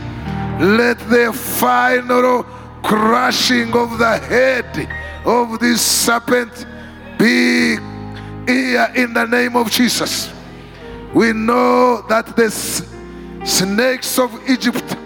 let 0.59 0.99
the 1.09 1.33
final 1.33 2.43
crushing 2.83 3.73
of 3.77 3.97
the 3.99 4.19
head 4.19 4.89
of 5.25 5.61
this 5.61 5.81
serpent 5.81 6.67
be 7.17 7.48
here 8.49 8.91
in 8.95 9.13
the 9.13 9.27
name 9.27 9.57
of 9.57 9.71
Jesus. 9.71 10.33
We 11.15 11.33
know 11.33 12.03
that 12.09 12.35
the 12.35 12.51
snakes 13.45 14.19
of 14.19 14.31
Egypt 14.49 14.97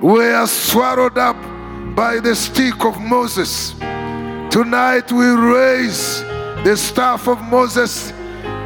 were 0.00 0.46
swallowed 0.46 1.18
up 1.18 1.36
by 1.94 2.20
the 2.20 2.34
stick 2.34 2.84
of 2.84 3.00
Moses. 3.00 3.72
Tonight 4.50 5.10
we 5.12 5.26
raise 5.26 6.22
the 6.64 6.76
staff 6.76 7.28
of 7.28 7.42
Moses 7.42 8.12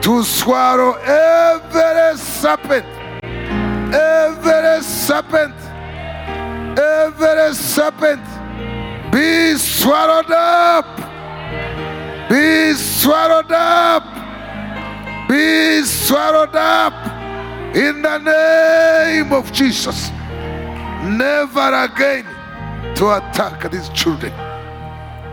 to 0.02 0.22
swallow 0.22 0.92
every 1.02 2.16
serpent, 2.18 2.86
every 3.92 4.82
serpent 4.82 5.54
every 6.80 7.54
serpent 7.54 8.22
be 9.10 9.54
swallowed 9.56 10.30
up, 10.30 11.09
be 12.30 12.72
swallowed 12.74 13.50
up, 13.50 14.04
be 15.28 15.82
swallowed 15.82 16.54
up 16.54 16.94
in 17.74 18.02
the 18.02 18.18
name 18.18 19.32
of 19.32 19.52
Jesus. 19.52 20.10
Never 21.02 21.74
again 21.74 22.24
to 22.94 23.16
attack 23.16 23.68
these 23.72 23.88
children. 23.88 24.32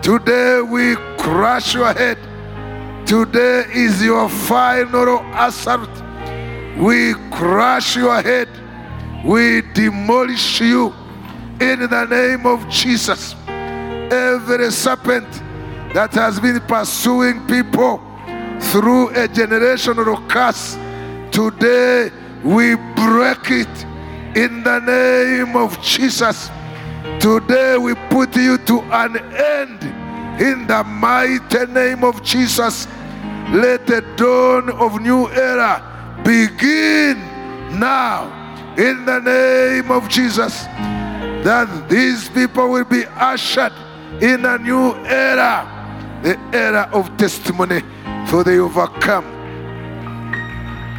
Today 0.02 0.62
we 0.62 0.96
crush 1.20 1.76
your 1.76 1.94
head. 1.94 2.18
Today 3.06 3.66
is 3.76 4.04
your 4.04 4.28
final 4.28 5.20
assault. 5.36 5.90
We 6.80 7.14
crush 7.30 7.96
your 7.96 8.20
head. 8.24 8.50
We 9.24 9.62
demolish 9.76 10.62
you 10.62 10.96
in 11.62 11.82
the 11.82 12.06
name 12.06 12.48
of 12.48 12.68
Jesus. 12.70 13.36
Every 13.48 14.72
serpent 14.72 15.28
that 15.98 16.14
has 16.14 16.40
been 16.40 16.60
pursuing 16.60 17.44
people 17.48 17.98
through 18.70 19.10
a 19.18 19.28
generational 19.28 20.30
curse, 20.30 20.78
today 21.32 22.12
we 22.44 22.76
break 22.94 23.50
it 23.50 23.86
in 24.38 24.62
the 24.62 24.78
name 24.78 25.56
of 25.56 25.82
Jesus. 25.82 26.52
Today 27.20 27.80
we 27.80 27.96
put 28.12 28.36
you 28.36 28.60
to 28.60 28.82
an 28.94 29.18
end 29.18 29.82
in 30.40 30.68
the 30.68 30.84
mighty 30.84 31.66
name 31.66 32.04
of 32.04 32.22
Jesus. 32.22 32.86
Let 33.50 33.88
the 33.88 34.06
dawn 34.18 34.70
of 34.70 35.02
new 35.02 35.28
era 35.32 35.82
begin 36.24 37.18
now 37.80 38.30
in 38.78 39.04
the 39.04 39.18
name 39.18 39.90
of 39.90 40.08
Jesus 40.10 40.66
that 41.42 41.90
these 41.90 42.30
people 42.30 42.70
will 42.70 42.86
be 42.86 43.04
ushered 43.16 43.74
in 44.22 44.46
a 44.46 44.60
new 44.60 44.94
era, 45.06 45.77
the 46.24 46.38
era 46.54 46.90
of 46.94 47.16
testimony, 47.18 47.82
for 48.28 48.44
they 48.44 48.60
overcome 48.60 49.26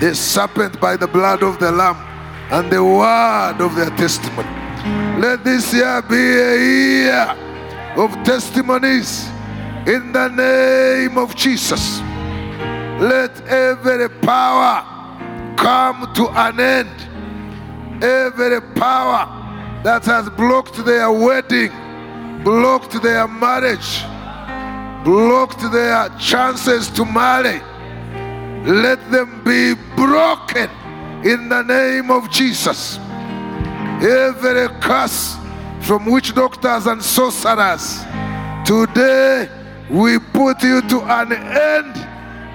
the 0.00 0.14
serpent 0.14 0.80
by 0.80 0.96
the 0.96 1.06
blood 1.06 1.42
of 1.42 1.58
the 1.58 1.72
Lamb 1.72 1.96
and 2.50 2.70
the 2.70 2.82
word 2.82 3.56
of 3.60 3.74
their 3.74 3.90
testimony. 3.96 4.48
Let 5.20 5.44
this 5.44 5.74
year 5.74 6.00
be 6.02 6.16
a 6.16 6.56
year 6.56 7.36
of 7.96 8.12
testimonies 8.22 9.28
in 9.86 10.12
the 10.12 10.28
name 10.28 11.18
of 11.18 11.34
Jesus. 11.34 12.00
Let 13.00 13.40
every 13.48 14.08
power 14.08 14.84
come 15.56 16.12
to 16.14 16.28
an 16.30 16.60
end. 16.60 18.02
Every 18.02 18.60
power 18.74 19.26
that 19.82 20.04
has 20.04 20.30
blocked 20.30 20.84
their 20.84 21.10
wedding, 21.10 21.72
blocked 22.44 23.02
their 23.02 23.26
marriage, 23.26 24.04
blocked 25.08 25.72
their 25.72 26.06
chances 26.18 26.90
to 26.90 27.02
marry. 27.02 27.62
Let 28.70 29.10
them 29.10 29.42
be 29.42 29.72
broken 29.96 30.68
in 31.24 31.48
the 31.48 31.62
name 31.62 32.10
of 32.10 32.30
Jesus. 32.30 32.98
Every 34.02 34.68
curse 34.82 35.34
from 35.80 36.04
witch 36.04 36.34
doctors 36.34 36.86
and 36.86 37.02
sorcerers, 37.02 38.04
today 38.66 39.48
we 39.88 40.18
put 40.18 40.62
you 40.62 40.82
to 40.82 41.00
an 41.00 41.32
end 41.32 41.96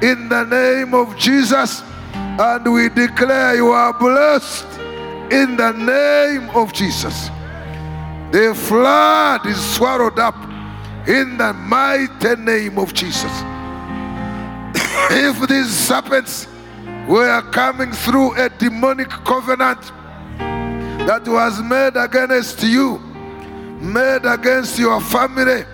in 0.03 0.29
the 0.29 0.43
name 0.43 0.93
of 0.93 1.17
Jesus 1.17 1.81
and 2.13 2.71
we 2.71 2.89
declare 2.89 3.55
you 3.55 3.69
are 3.69 3.97
blessed 3.97 4.67
in 5.31 5.57
the 5.57 5.71
name 5.71 6.51
of 6.51 6.71
Jesus. 6.71 7.29
The 8.31 8.53
flood 8.55 9.47
is 9.47 9.59
swallowed 9.75 10.19
up 10.19 10.52
in 11.07 11.37
the 11.37 11.53
mighty 11.53 12.35
name 12.35 12.77
of 12.77 12.93
Jesus. 12.93 13.31
if 15.11 15.47
these 15.47 15.69
serpents 15.69 16.47
were 17.07 17.41
coming 17.51 17.91
through 17.91 18.33
a 18.35 18.49
demonic 18.49 19.09
covenant 19.09 19.81
that 21.07 21.27
was 21.27 21.61
made 21.61 21.97
against 21.97 22.63
you, 22.63 22.99
made 23.79 24.25
against 24.25 24.79
your 24.79 25.01
family, 25.01 25.65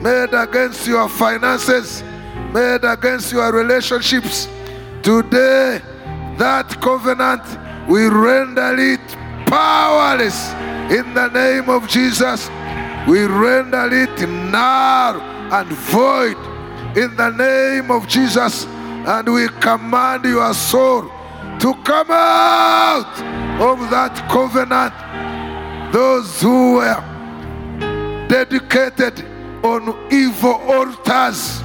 made 0.00 0.32
against 0.32 0.86
your 0.86 1.08
finances, 1.08 2.02
made 2.52 2.84
against 2.84 3.32
your 3.32 3.52
relationships, 3.52 4.48
today 5.02 5.80
that 6.38 6.80
covenant 6.80 7.42
we 7.88 8.06
render 8.06 8.74
it 8.78 9.00
powerless 9.46 10.52
In 10.92 11.14
the 11.14 11.28
name 11.28 11.70
of 11.70 11.88
Jesus, 11.88 12.48
we 13.08 13.24
render 13.24 13.88
it 13.92 14.28
null 14.28 15.20
and 15.52 15.68
void. 15.68 16.36
In 16.96 17.16
the 17.16 17.30
name 17.30 17.90
of 17.90 18.06
Jesus, 18.06 18.66
and 18.66 19.32
we 19.32 19.48
command 19.60 20.24
your 20.24 20.52
soul 20.54 21.02
to 21.58 21.74
come 21.84 22.10
out 22.10 23.14
of 23.60 23.90
that 23.90 24.14
covenant. 24.30 24.92
Those 25.92 26.40
who 26.40 26.74
were 26.74 27.02
dedicated 28.28 29.24
on 29.64 30.12
evil 30.12 30.54
altars 30.70 31.60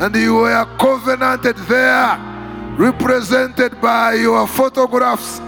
and 0.00 0.14
you 0.14 0.34
were 0.34 0.64
covenanted 0.78 1.56
there, 1.66 2.16
represented 2.78 3.80
by 3.80 4.14
your 4.14 4.46
photographs, 4.46 5.40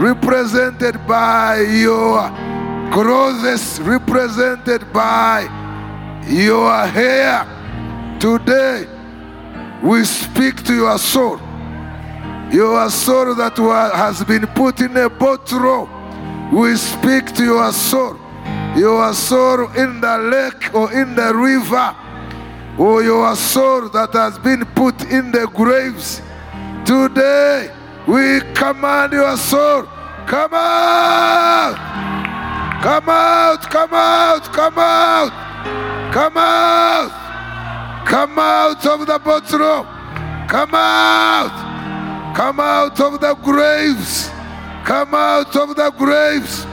represented 0.00 1.06
by 1.06 1.60
your 1.60 2.30
clothes, 2.90 3.80
represented 3.80 4.92
by 4.92 5.42
your 6.26 6.86
hair. 6.86 7.46
Today, 8.18 8.86
we 9.82 10.04
speak 10.04 10.62
to 10.64 10.74
your 10.74 10.98
soul. 10.98 11.38
Your 12.52 12.90
soul 12.90 13.34
that 13.36 13.56
has 13.94 14.24
been 14.24 14.46
put 14.48 14.80
in 14.80 14.96
a 14.96 15.08
bottle, 15.08 15.88
we 16.52 16.76
speak 16.76 17.32
to 17.34 17.44
your 17.44 17.72
soul. 17.72 18.18
Your 18.76 19.12
soul 19.14 19.70
in 19.72 20.00
the 20.00 20.18
lake 20.18 20.74
or 20.74 20.92
in 20.92 21.14
the 21.14 21.34
river 21.34 21.96
or 22.78 23.02
your 23.02 23.34
soul 23.36 23.88
that 23.90 24.12
has 24.12 24.38
been 24.38 24.64
put 24.74 25.02
in 25.10 25.30
the 25.30 25.46
graves. 25.48 26.22
Today, 26.84 27.70
we 28.06 28.40
command 28.54 29.12
your 29.12 29.36
soul, 29.36 29.84
come 30.26 30.54
out! 30.54 32.19
Come 32.82 33.08
out, 33.08 33.70
come 33.70 33.92
out, 33.92 34.44
come 34.52 34.78
out, 34.78 36.12
come 36.12 36.36
out, 36.36 38.06
come 38.06 38.38
out 38.38 38.86
of 38.86 39.06
the 39.06 39.18
bottle, 39.18 39.84
come 40.48 40.74
out, 40.74 42.34
come 42.34 42.58
out 42.58 42.98
of 43.00 43.20
the 43.20 43.34
graves, 43.34 44.30
come 44.84 45.14
out 45.14 45.54
of 45.56 45.76
the 45.76 45.90
graves. 45.90 46.64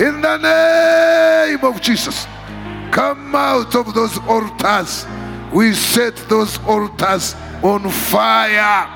In 0.00 0.20
the 0.22 0.38
name 0.38 1.64
of 1.64 1.80
Jesus. 1.80 2.26
Come 2.90 3.32
out 3.34 3.76
of 3.76 3.94
those 3.94 4.18
altars. 4.26 5.06
We 5.52 5.72
set 5.72 6.16
those 6.28 6.58
altars 6.64 7.36
on 7.62 7.88
fire. 7.90 8.88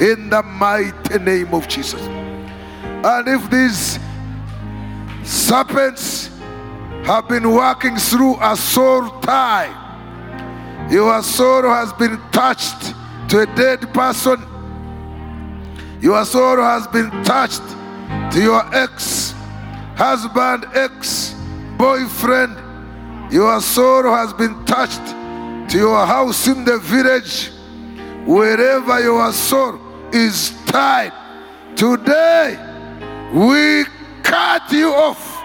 In 0.00 0.30
the 0.30 0.42
mighty 0.42 1.18
name 1.18 1.52
of 1.52 1.68
Jesus. 1.68 2.00
And 2.00 3.28
if 3.28 3.50
these 3.50 3.98
serpents 5.28 6.30
have 7.04 7.28
been 7.28 7.52
working 7.52 7.96
through 7.96 8.36
a 8.40 8.56
soul 8.56 9.08
tie, 9.20 9.68
your 10.90 11.22
soul 11.22 11.62
has 11.64 11.92
been 11.92 12.18
touched 12.32 12.94
to 13.28 13.40
a 13.40 13.46
dead 13.54 13.92
person, 13.92 14.42
your 16.00 16.24
soul 16.24 16.56
has 16.56 16.86
been 16.86 17.10
touched 17.24 17.62
to 18.32 18.42
your 18.42 18.62
ex 18.74 19.34
husband, 19.96 20.64
ex 20.74 21.34
boyfriend, 21.76 22.56
your 23.30 23.60
soul 23.60 24.04
has 24.04 24.32
been 24.32 24.64
touched 24.64 25.04
to 25.70 25.76
your 25.76 26.06
house 26.06 26.46
in 26.46 26.64
the 26.64 26.78
village, 26.78 27.50
wherever 28.26 28.98
your 29.00 29.30
soul 29.32 29.78
is 30.10 30.54
tied. 30.66 31.12
Today, 31.76 32.56
we 33.32 33.84
cut 34.28 34.70
you 34.70 34.92
off 34.92 35.42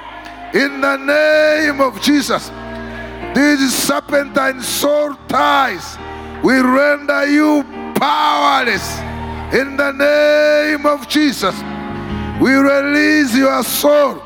in 0.53 0.81
the 0.81 0.97
name 0.97 1.79
of 1.81 2.01
Jesus. 2.01 2.51
These 3.33 3.73
serpentine 3.73 4.61
soul 4.61 5.15
ties, 5.27 5.97
we 6.43 6.59
render 6.59 7.25
you 7.25 7.63
powerless 7.95 8.99
in 9.53 9.77
the 9.77 9.91
name 9.91 10.85
of 10.85 11.07
Jesus. 11.07 11.55
We 12.39 12.51
release 12.53 13.35
your 13.35 13.63
soul 13.63 14.21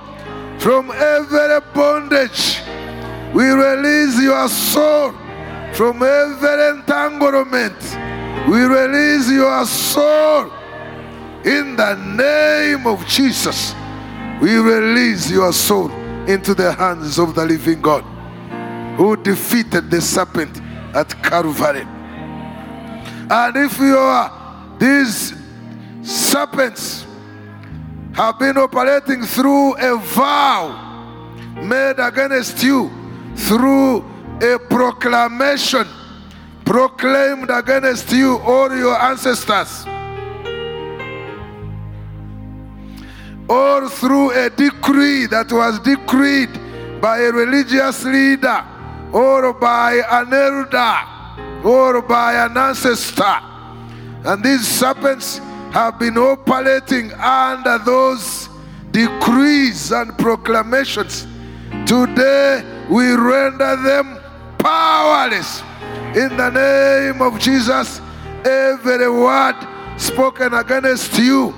from 0.57 0.91
every 0.91 1.59
bondage. 1.73 2.59
We 3.33 3.45
release 3.45 4.19
your 4.21 4.49
soul 4.49 5.13
from 5.73 6.01
every 6.01 6.79
entanglement. 6.79 7.79
We 8.49 8.63
release 8.63 9.29
your 9.29 9.65
soul 9.65 10.51
in 11.45 11.75
the 11.75 11.95
name 11.95 12.87
of 12.87 13.05
Jesus. 13.05 13.75
We 14.41 14.55
release 14.55 15.31
your 15.31 15.51
soul 15.51 15.89
into 16.27 16.53
the 16.53 16.71
hands 16.73 17.17
of 17.17 17.33
the 17.33 17.45
living 17.45 17.81
God 17.81 18.03
who 18.97 19.15
defeated 19.15 19.89
the 19.89 20.01
serpent 20.01 20.61
at 20.95 21.09
Calvary. 21.23 21.87
And 23.29 23.57
if 23.57 23.79
you 23.79 23.97
are 23.97 24.47
these 24.79 25.33
serpents 26.03 27.05
have 28.13 28.37
been 28.39 28.57
operating 28.57 29.23
through 29.23 29.75
a 29.77 29.97
vow 29.97 30.83
made 31.61 31.99
against 31.99 32.61
you 32.63 32.91
through 33.35 33.99
a 34.41 34.59
proclamation 34.69 35.87
proclaimed 36.63 37.49
against 37.49 38.11
you 38.11 38.37
or 38.37 38.75
your 38.75 38.99
ancestors, 39.01 39.85
or 43.47 43.89
through 43.89 44.31
a 44.31 44.49
decree 44.49 45.25
that 45.27 45.51
was 45.51 45.79
decreed 45.79 46.49
by 47.01 47.19
a 47.19 47.31
religious 47.31 48.03
leader, 48.03 48.63
or 49.13 49.53
by 49.53 50.01
an 50.09 50.33
elder, 50.33 51.63
or 51.63 52.01
by 52.01 52.33
an 52.45 52.57
ancestor. 52.57 53.39
And 54.25 54.43
these 54.43 54.67
serpents 54.67 55.39
have 55.71 55.99
been 55.99 56.17
operating 56.17 57.13
under 57.13 57.77
those 57.77 58.49
decrees 58.91 59.91
and 59.91 60.17
proclamations. 60.17 61.27
Today, 61.85 62.63
we 62.89 63.11
render 63.11 63.75
them 63.77 64.19
powerless. 64.57 65.61
In 66.15 66.35
the 66.35 66.49
name 66.49 67.21
of 67.21 67.39
Jesus, 67.39 68.01
every 68.43 69.09
word 69.09 69.55
spoken 69.97 70.53
against 70.53 71.17
you, 71.17 71.53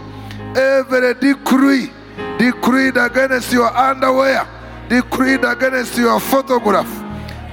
every 0.56 1.14
decree 1.16 1.92
decreed 2.38 2.98
against 2.98 3.52
your 3.52 3.68
underwear, 3.76 4.48
decreed 4.88 5.44
against 5.44 5.98
your 5.98 6.20
photograph, 6.20 6.90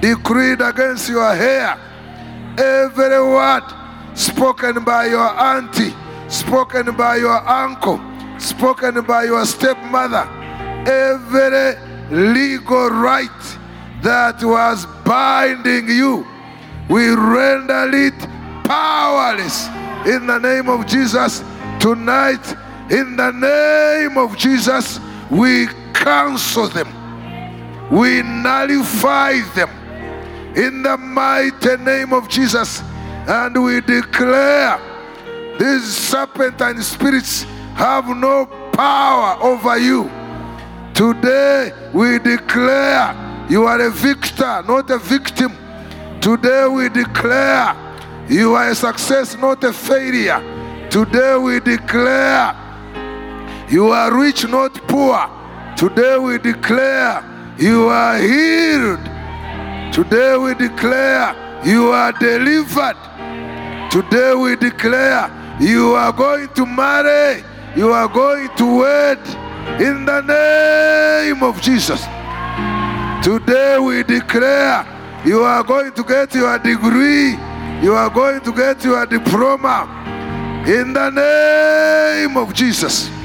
decreed 0.01 0.61
against 0.61 1.09
your 1.09 1.35
hair, 1.35 1.77
every 2.57 3.21
word 3.21 3.63
spoken 4.15 4.83
by 4.83 5.05
your 5.05 5.29
auntie, 5.39 5.93
spoken 6.29 6.95
by 6.95 7.17
your 7.17 7.47
uncle, 7.47 7.99
spoken 8.39 9.01
by 9.03 9.25
your 9.25 9.45
stepmother, 9.45 10.27
every 10.87 11.75
legal 12.09 12.89
right 12.89 13.57
that 14.01 14.41
was 14.41 14.85
binding 15.03 15.89
you, 15.89 16.25
we 16.89 17.09
render 17.09 17.89
it 17.93 18.17
powerless 18.63 19.67
in 20.05 20.25
the 20.27 20.39
name 20.39 20.69
of 20.69 20.87
Jesus. 20.87 21.43
Tonight, 21.79 22.55
in 22.89 23.15
the 23.15 23.31
name 23.31 24.17
of 24.17 24.37
Jesus, 24.37 24.99
we 25.29 25.67
cancel 25.93 26.67
them, 26.67 26.87
we 27.91 28.21
nullify 28.21 29.39
them 29.55 29.69
in 30.55 30.83
the 30.83 30.97
mighty 30.97 31.77
name 31.77 32.13
of 32.13 32.29
Jesus, 32.29 32.81
and 33.27 33.61
we 33.63 33.81
declare 33.81 34.79
these 35.59 35.83
serpentine 35.83 36.81
spirits 36.81 37.43
have 37.75 38.07
no 38.07 38.45
power 38.73 39.41
over 39.41 39.77
you. 39.77 40.09
Today, 40.93 41.71
we 41.93 42.19
declare 42.19 43.45
you 43.49 43.65
are 43.65 43.79
a 43.81 43.91
victor, 43.91 44.63
not 44.67 44.89
a 44.89 44.97
victim. 44.97 45.55
Today 46.19 46.67
we 46.67 46.89
declare 46.89 47.75
you 48.27 48.55
are 48.55 48.69
a 48.69 48.75
success, 48.75 49.37
not 49.37 49.63
a 49.63 49.71
failure. 49.71 50.41
Today 50.89 51.37
we 51.37 51.59
declare 51.59 52.55
you 53.69 53.91
are 53.91 54.17
rich, 54.17 54.47
not 54.47 54.73
poor. 54.87 55.19
Today 55.75 56.17
we 56.17 56.37
declare 56.37 57.23
you 57.57 57.89
are 57.89 58.17
healed. 58.17 59.03
Today 59.93 60.37
we 60.37 60.53
declare 60.55 61.35
you 61.65 61.91
are 61.91 62.11
delivered. 62.13 62.97
Today 63.91 64.33
we 64.35 64.55
declare 64.55 65.31
you 65.59 65.95
are 65.95 66.13
going 66.13 66.47
to 66.49 66.65
marry, 66.65 67.43
you 67.75 67.91
are 67.91 68.07
going 68.07 68.49
to 68.55 68.79
wed 68.79 69.19
in 69.81 70.05
the 70.05 70.21
name 70.21 71.43
of 71.43 71.61
Jesus. 71.61 72.01
Today 73.23 73.77
we 73.79 74.03
declare 74.03 74.85
you 75.25 75.41
are 75.41 75.63
going 75.63 75.91
to 75.93 76.03
get 76.03 76.33
your 76.35 76.57
degree, 76.59 77.31
you 77.81 77.93
are 77.93 78.09
going 78.09 78.39
to 78.41 78.53
get 78.53 78.83
your 78.83 79.05
diploma 79.05 79.89
in 80.67 80.93
the 80.93 81.09
name 81.09 82.37
of 82.37 82.53
Jesus. 82.53 83.16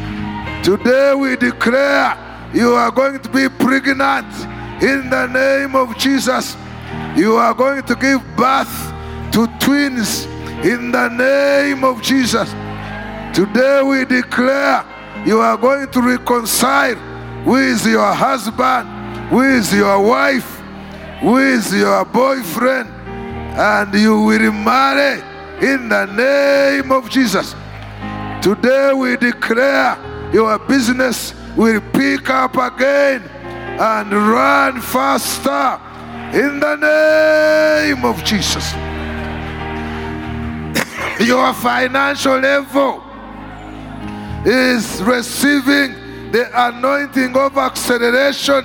Today 0.62 1.14
we 1.14 1.36
declare 1.36 2.16
You 2.54 2.74
are 2.74 2.90
going 2.90 3.18
to 3.18 3.28
be 3.30 3.48
pregnant 3.48 4.28
in 4.82 5.08
the 5.08 5.26
name 5.26 5.74
of 5.74 5.96
Jesus. 5.96 6.54
You 7.16 7.36
are 7.36 7.54
going 7.54 7.82
to 7.84 7.94
give 7.94 8.20
birth 8.36 8.92
to 9.32 9.46
twins 9.58 10.26
in 10.62 10.92
the 10.92 11.08
name 11.08 11.82
of 11.82 12.02
Jesus. 12.02 12.50
Today 13.34 13.80
we 13.82 14.04
declare 14.04 14.84
you 15.24 15.40
are 15.40 15.56
going 15.56 15.90
to 15.92 16.02
reconcile 16.02 16.96
with 17.46 17.86
your 17.86 18.12
husband, 18.12 19.32
with 19.32 19.72
your 19.72 19.98
wife, 20.06 20.60
with 21.22 21.72
your 21.72 22.04
boyfriend, 22.04 22.90
and 23.56 23.94
you 23.94 24.20
will 24.20 24.52
marry 24.52 25.22
in 25.66 25.88
the 25.88 26.04
name 26.04 26.92
of 26.92 27.08
Jesus. 27.08 27.54
Today 28.42 28.92
we 28.92 29.16
declare 29.16 30.11
your 30.32 30.58
business 30.58 31.34
will 31.56 31.80
pick 31.92 32.30
up 32.30 32.56
again 32.56 33.22
and 33.22 34.12
run 34.12 34.80
faster 34.80 35.80
in 36.36 36.60
the 36.60 36.76
name 36.76 38.04
of 38.04 38.22
Jesus. 38.24 38.72
your 41.20 41.52
financial 41.54 42.38
level 42.38 43.02
is 44.44 45.02
receiving 45.02 45.92
the 46.32 46.48
anointing 46.68 47.36
of 47.36 47.56
acceleration, 47.58 48.64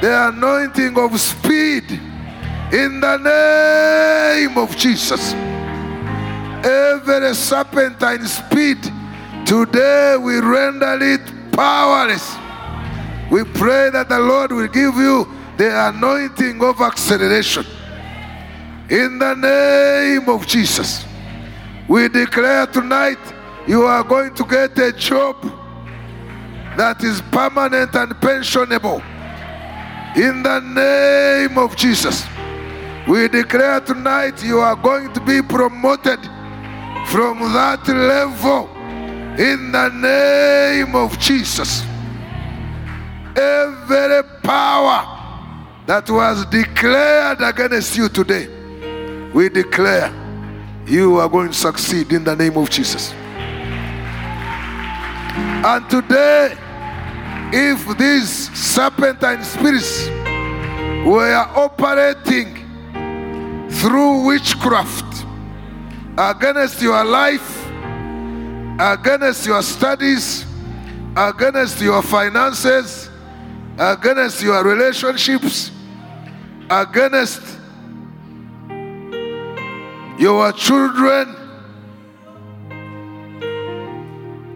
the 0.00 0.28
anointing 0.28 0.98
of 0.98 1.20
speed 1.20 1.84
in 2.72 3.00
the 3.00 3.16
name 3.18 4.56
of 4.56 4.76
Jesus. 4.76 5.34
Every 6.64 7.34
serpentine 7.34 8.26
speed, 8.26 8.78
today 9.50 10.16
we 10.16 10.38
render 10.38 10.96
it 11.02 11.20
powerless. 11.50 12.36
We 13.32 13.42
pray 13.42 13.90
that 13.90 14.06
the 14.08 14.20
Lord 14.20 14.52
will 14.52 14.68
give 14.68 14.94
you 14.94 15.26
the 15.56 15.88
anointing 15.88 16.62
of 16.62 16.80
acceleration. 16.80 17.66
In 18.88 19.18
the 19.18 19.34
name 19.34 20.28
of 20.28 20.46
Jesus, 20.46 21.04
we 21.88 22.08
declare 22.08 22.68
tonight 22.68 23.18
you 23.66 23.82
are 23.82 24.04
going 24.04 24.36
to 24.36 24.44
get 24.44 24.78
a 24.78 24.92
job 24.92 25.42
that 26.76 27.02
is 27.02 27.20
permanent 27.32 27.92
and 27.96 28.12
pensionable. 28.22 29.02
In 30.14 30.44
the 30.44 30.60
name 30.60 31.58
of 31.58 31.74
Jesus, 31.74 32.24
we 33.08 33.26
declare 33.26 33.80
tonight 33.80 34.44
you 34.44 34.60
are 34.60 34.76
going 34.76 35.12
to 35.12 35.20
be 35.20 35.42
promoted 35.42 36.20
from 37.06 37.40
that 37.52 37.82
level 37.88 38.79
in 39.40 39.72
the 39.72 39.88
name 39.88 40.94
of 40.94 41.18
Jesus. 41.18 41.82
Every 43.34 44.22
power 44.42 45.16
that 45.86 46.10
was 46.10 46.44
declared 46.46 47.40
against 47.40 47.96
you 47.96 48.10
today, 48.10 48.48
we 49.32 49.48
declare 49.48 50.12
you 50.86 51.16
are 51.16 51.28
going 51.28 51.48
to 51.48 51.54
succeed 51.54 52.12
in 52.12 52.22
the 52.22 52.36
name 52.36 52.58
of 52.58 52.68
Jesus. 52.68 53.14
And 55.64 55.88
today, 55.88 56.54
if 57.50 57.96
these 57.96 58.54
serpentine 58.54 59.42
spirits 59.42 60.06
were 61.06 61.46
operating 61.56 62.56
through 63.70 64.26
witchcraft 64.26 65.24
against 66.18 66.82
your 66.82 67.02
life, 67.04 67.59
against 68.80 69.44
your 69.44 69.62
studies, 69.62 70.46
against 71.14 71.82
your 71.82 72.00
finances, 72.00 73.10
against 73.78 74.42
your 74.42 74.64
relationships, 74.64 75.70
against 76.70 77.42
your 80.18 80.50
children, 80.52 81.36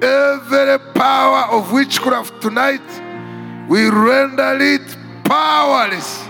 every 0.01 0.79
power 0.95 1.53
of 1.53 1.71
witchcraft 1.71 2.41
tonight, 2.41 2.81
we 3.69 3.91
render 3.91 4.57
it 4.59 4.97
powerless. 5.25 6.25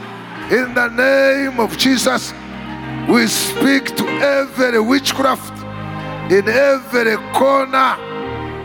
In 0.50 0.74
the 0.74 0.88
name 0.88 1.60
of 1.60 1.78
Jesus, 1.78 2.34
we 3.08 3.28
speak 3.28 3.94
to 3.96 4.04
every 4.20 4.80
witchcraft 4.80 5.53
in 6.30 6.48
every 6.48 7.16
corner, 7.32 7.96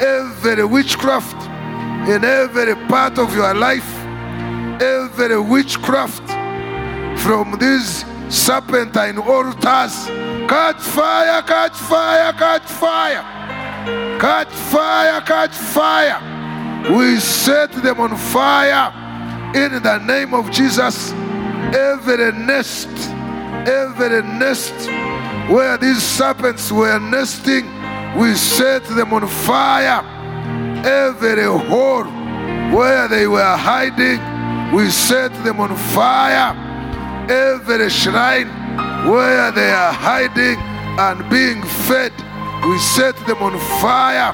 every 0.02 0.64
witchcraft 0.64 1.36
in 2.08 2.24
every 2.24 2.76
part 2.88 3.20
of 3.20 3.36
your 3.36 3.54
life, 3.54 3.94
every 4.82 5.40
witchcraft 5.40 6.26
from 7.20 7.58
these 7.60 8.06
serpentine 8.30 9.18
altars. 9.18 10.08
Catch 10.48 10.82
fire, 10.82 11.42
catch 11.42 11.76
fire, 11.76 12.34
catch 12.34 12.64
fire. 12.64 13.40
Catch 14.20 14.52
fire, 14.72 15.22
catch 15.22 15.56
fire. 15.56 16.20
We 16.96 17.20
set 17.20 17.72
them 17.72 18.00
on 18.00 18.16
fire 18.18 18.92
in 19.54 19.84
the 19.84 19.98
name 20.00 20.34
of 20.34 20.50
Jesus. 20.50 21.12
Every 21.74 22.32
nest, 22.32 22.90
every 23.68 24.24
nest 24.24 24.74
where 25.50 25.78
these 25.78 26.04
serpents 26.04 26.72
were 26.72 27.00
nesting, 27.00 27.66
we 28.16 28.36
set 28.36 28.84
them 28.84 29.14
on 29.14 29.28
fire. 29.28 30.04
Every 30.86 31.44
hole 31.44 32.06
where 32.76 33.08
they 33.08 33.28
were 33.28 33.58
hiding, 33.58 34.20
we 34.76 34.90
set 34.90 35.34
them 35.44 35.60
on 35.60 35.76
fire. 35.76 36.54
Every 37.30 37.90
shrine 37.90 38.48
where 39.10 39.52
they 39.52 39.72
are 39.72 39.92
hiding 39.92 40.60
and 41.00 41.28
being 41.30 41.64
fed, 41.88 42.14
we 42.68 42.78
set 42.80 43.16
them 43.26 43.42
on 43.42 43.58
fire. 43.82 44.34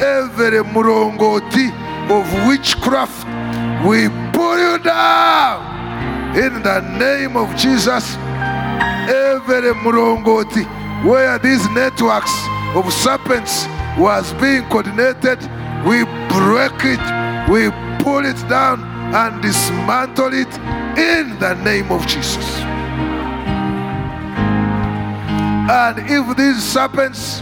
Every 0.00 0.62
murongoti 0.62 1.72
of 2.08 2.46
witchcraft, 2.46 3.26
we 3.84 4.08
pull 4.32 4.58
you 4.58 4.78
down 4.78 6.36
in 6.36 6.62
the 6.62 6.80
name 6.98 7.36
of 7.36 7.54
Jesus. 7.56 8.16
Every 9.08 9.72
murongoti 9.74 10.64
where 11.04 11.38
these 11.38 11.68
networks 11.70 12.32
of 12.74 12.92
serpents 12.92 13.66
was 13.98 14.32
being 14.34 14.64
coordinated, 14.68 15.40
we 15.86 16.04
break 16.28 16.84
it, 16.84 17.04
we 17.48 17.70
pull 18.02 18.24
it 18.24 18.36
down 18.48 18.82
and 19.14 19.40
dismantle 19.40 20.32
it 20.32 20.52
in 20.98 21.38
the 21.38 21.54
name 21.64 21.90
of 21.92 22.06
Jesus. 22.06 22.44
And 25.68 25.98
if 25.98 26.36
these 26.36 26.62
serpents 26.62 27.40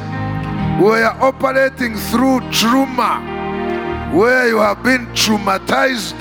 were 0.80 1.14
operating 1.20 1.96
through 1.96 2.40
trauma, 2.50 3.20
where 4.14 4.48
you 4.48 4.58
have 4.58 4.82
been 4.82 5.06
traumatized, 5.08 6.18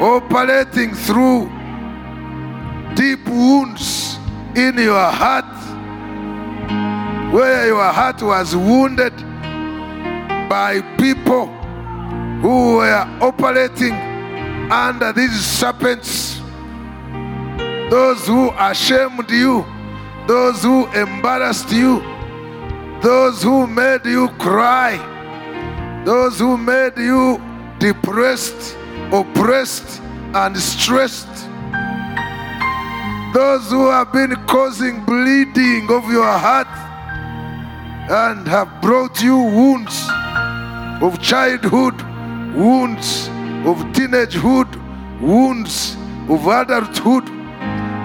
operating 0.00 0.94
through 0.94 1.50
deep 2.96 3.28
wounds 3.28 4.16
in 4.56 4.78
your 4.78 5.10
heart, 5.10 5.44
where 7.32 7.66
your 7.66 7.92
heart 7.92 8.22
was 8.22 8.56
wounded 8.56 9.14
by 10.48 10.80
people 10.98 11.46
who 12.40 12.76
were 12.76 13.18
operating 13.20 13.92
under 14.72 15.12
these 15.12 15.38
serpents, 15.44 16.40
those 17.90 18.26
who 18.26 18.50
ashamed 18.58 19.30
you, 19.30 19.64
those 20.26 20.62
who 20.62 20.86
embarrassed 20.92 21.70
you, 21.70 22.00
those 23.02 23.42
who 23.42 23.66
made 23.66 24.06
you 24.06 24.28
cry, 24.38 24.96
those 26.06 26.38
who 26.38 26.56
made 26.56 26.96
you 26.96 27.40
depressed, 27.78 28.76
oppressed, 29.12 30.00
and 30.34 30.56
stressed, 30.56 31.45
those 33.36 33.70
who 33.70 33.90
have 33.90 34.10
been 34.14 34.34
causing 34.46 35.04
bleeding 35.04 35.90
of 35.90 36.10
your 36.10 36.32
heart 36.46 36.72
and 38.10 38.48
have 38.48 38.80
brought 38.80 39.20
you 39.20 39.36
wounds 39.36 40.08
of 41.02 41.20
childhood, 41.20 42.00
wounds 42.56 43.28
of 43.68 43.76
teenagehood, 43.92 44.70
wounds 45.20 45.96
of 46.30 46.46
adulthood, 46.46 47.26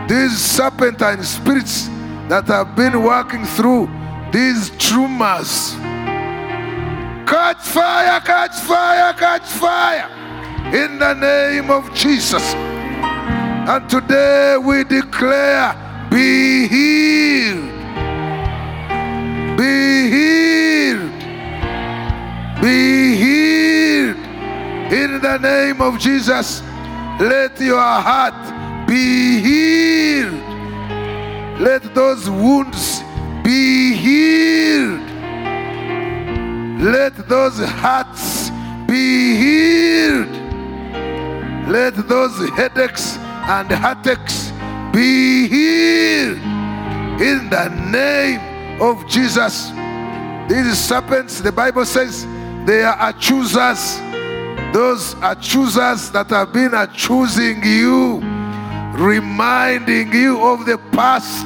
these 0.09 0.38
serpentine 0.38 1.23
spirits 1.23 1.88
that 2.27 2.43
have 2.47 2.75
been 2.75 3.01
working 3.01 3.45
through 3.55 3.86
these 4.34 4.69
traumas. 4.71 5.71
Catch 7.25 7.63
fire, 7.67 8.19
catch 8.19 8.55
fire, 8.67 9.13
catch 9.13 9.47
fire 9.63 10.09
in 10.75 10.99
the 10.99 11.13
name 11.13 11.71
of 11.71 11.93
Jesus. 11.93 12.80
And 13.70 13.89
today 13.89 14.57
we 14.57 14.84
declare 14.84 15.76
be 16.09 16.68
healed, 16.68 17.72
be 19.57 20.09
healed, 20.09 21.12
be 22.62 23.16
healed 23.16 24.18
in 24.91 25.22
the 25.22 25.38
name 25.38 25.82
of 25.82 25.97
Jesus, 25.99 26.62
let 27.20 27.62
your 27.62 27.80
heart 27.80 28.88
be 28.88 29.39
healed. 29.39 30.34
Let 31.62 31.95
those 31.95 32.30
wounds 32.30 32.99
be 33.41 33.93
healed. 33.93 34.99
Let 36.82 37.30
those 37.30 37.57
hearts 37.59 38.11
and 43.52 43.70
heartaches 43.70 44.49
be 44.93 45.45
healed 45.49 46.38
in 47.20 47.49
the 47.49 47.68
name 47.91 48.39
of 48.82 49.06
Jesus. 49.10 49.72
These 50.47 50.80
serpents, 50.80 51.41
the 51.41 51.52
Bible 51.52 51.84
says, 51.84 52.26
they 52.66 52.82
are 52.82 53.10
accusers. 53.10 53.99
Those 54.72 55.16
accusers 55.22 56.12
that 56.12 56.30
have 56.30 56.54
been 56.54 56.74
accusing 56.74 57.62
you, 57.62 58.22
reminding 58.93 60.14
you 60.14 60.41
of 60.41 60.66
the 60.66 60.78
past, 60.93 61.45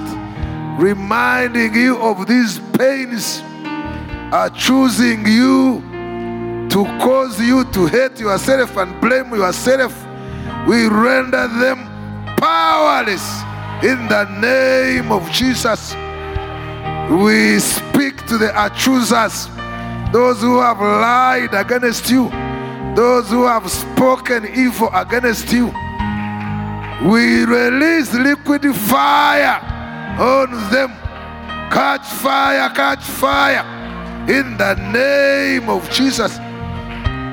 reminding 0.79 1.73
you 1.73 1.97
of 1.97 2.27
these 2.27 2.59
pains, 2.77 3.41
accusing 4.31 5.25
you 5.25 5.81
to 6.69 6.85
cause 7.01 7.41
you 7.41 7.63
to 7.71 7.87
hate 7.87 8.19
yourself 8.19 8.77
and 8.77 9.01
blame 9.01 9.33
yourself. 9.33 10.05
We 10.67 10.87
render 10.87 11.47
them 11.47 11.94
powerless 12.37 13.41
in 13.83 14.07
the 14.07 14.25
name 14.39 15.11
of 15.11 15.29
Jesus. 15.31 15.93
We 17.09 17.59
speak 17.59 18.25
to 18.27 18.37
the 18.37 18.51
accusers, 18.55 19.47
those 20.11 20.41
who 20.41 20.59
have 20.59 20.79
lied 20.79 21.53
against 21.53 22.09
you, 22.09 22.29
those 22.95 23.29
who 23.29 23.45
have 23.45 23.69
spoken 23.69 24.45
evil 24.55 24.89
against 24.93 25.51
you. 25.51 25.67
We 27.03 27.43
release 27.43 28.13
liquid 28.13 28.63
fire 28.75 29.59
on 30.19 30.51
them. 30.71 30.89
Catch 31.71 32.05
fire, 32.05 32.69
catch 32.69 33.03
fire 33.03 33.65
in 34.29 34.57
the 34.57 34.73
name 34.91 35.69
of 35.69 35.87
Jesus. 35.91 36.39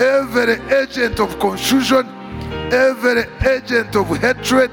Every 0.02 0.60
agent 0.74 1.20
of 1.20 1.38
confusion, 1.38 2.06
every 2.72 3.24
agent 3.48 3.94
of 3.96 4.08
hatred, 4.18 4.70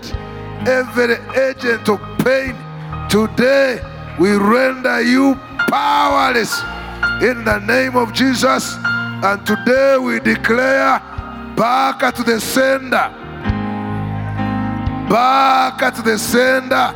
every 0.68 1.16
agent 1.40 1.90
of 1.90 2.00
pain, 2.20 2.56
today 3.10 3.82
we 4.20 4.32
render 4.32 5.02
you 5.02 5.36
powerless 5.70 6.62
in 7.22 7.44
the 7.44 7.60
name 7.60 7.96
of 7.96 8.14
Jesus. 8.14 8.76
And 9.22 9.46
today 9.46 9.98
we 9.98 10.20
declare 10.20 11.00
back 11.56 12.16
to 12.16 12.24
the 12.24 12.40
sender. 12.40 13.10
Back 15.10 15.94
to 15.96 16.02
the 16.02 16.18
sender 16.18 16.94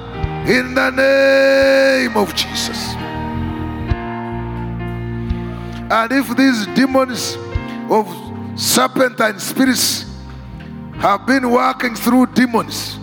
in 0.47 0.73
the 0.73 0.89
name 0.91 2.15
of 2.15 2.33
Jesus. 2.35 2.95
And 5.91 6.11
if 6.11 6.35
these 6.35 6.65
demons 6.67 7.37
of 7.89 8.07
serpentine 8.55 9.39
spirits 9.39 10.05
have 10.99 11.25
been 11.25 11.49
working 11.49 11.95
through 11.95 12.27
demons, 12.27 12.97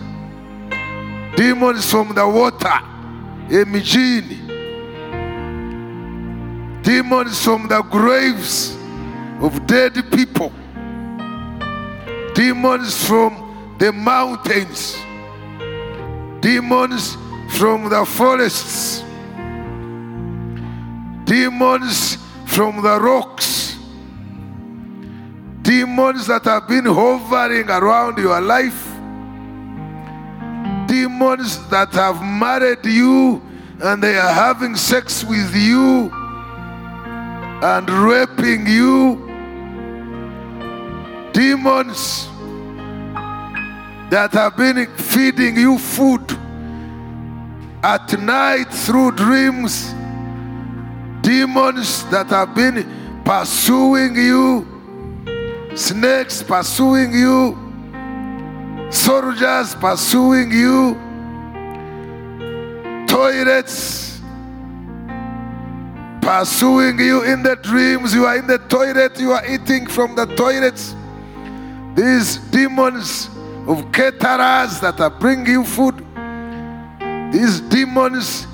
demons 1.35 1.89
from 1.89 2.13
the 2.15 2.27
water, 2.27 2.79
emijini, 3.49 4.39
demons 6.83 7.43
from 7.43 7.67
the 7.67 7.81
graves 7.83 8.75
of 9.41 9.65
dead 9.67 9.93
people, 10.11 10.51
demons 12.33 13.05
from 13.07 13.75
the 13.77 13.91
mountains, 13.91 14.95
demons 16.41 17.15
from 17.57 17.89
the 17.89 18.05
forests, 18.05 19.03
demons 21.25 22.17
from 22.45 22.81
the 22.81 22.99
rocks, 22.99 23.70
demons 25.61 26.27
that 26.27 26.43
have 26.45 26.67
been 26.67 26.85
hovering 26.85 27.69
around 27.69 28.17
your 28.17 28.41
life, 28.41 28.87
demons 30.87 31.67
that 31.69 31.89
have 31.93 32.21
married 32.21 32.85
you 32.85 33.41
and 33.81 34.01
they 34.03 34.17
are 34.17 34.33
having 34.33 34.75
sex 34.75 35.23
with 35.23 35.55
you 35.55 36.11
and 37.63 37.89
raping 37.89 38.65
you, 38.65 39.15
demons 41.33 42.27
that 44.09 44.31
have 44.33 44.57
been 44.57 44.85
feeding 44.97 45.55
you 45.55 45.77
food 45.77 46.21
at 47.83 48.19
night 48.19 48.65
through 48.71 49.11
dreams, 49.11 49.93
demons 51.21 52.03
that 52.09 52.27
have 52.27 52.53
been 52.53 53.23
pursuing 53.23 54.15
you, 54.15 54.70
snakes 55.75 56.43
pursuing 56.43 57.13
you, 57.13 57.57
soldiers 58.91 59.75
pursuing 59.75 60.51
you, 60.51 60.95
toilets 63.07 64.11
pursuing 66.21 66.99
you 66.99 67.23
in 67.23 67.43
the 67.43 67.55
dreams. 67.57 68.13
You 68.13 68.25
are 68.25 68.37
in 68.37 68.47
the 68.47 68.59
toilet, 68.59 69.19
you 69.19 69.31
are 69.31 69.45
eating 69.45 69.87
from 69.87 70.15
the 70.15 70.25
toilets. 70.25 70.95
These 71.95 72.37
demons 72.51 73.29
of 73.67 73.91
caterers 73.91 74.79
that 74.79 74.99
are 75.01 75.09
bringing 75.09 75.47
you 75.47 75.63
food, 75.65 75.97
these 77.33 77.59
demons 77.61 78.47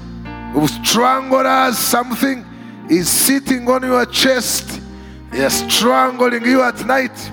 of 0.56 0.70
stranglers, 0.70 1.78
something 1.78 2.46
is 2.90 3.10
sitting 3.10 3.70
on 3.70 3.84
your 3.84 4.06
chest, 4.06 4.77
are 5.44 5.50
strangling 5.50 6.46
you 6.46 6.62
at 6.62 6.86
night. 6.86 7.32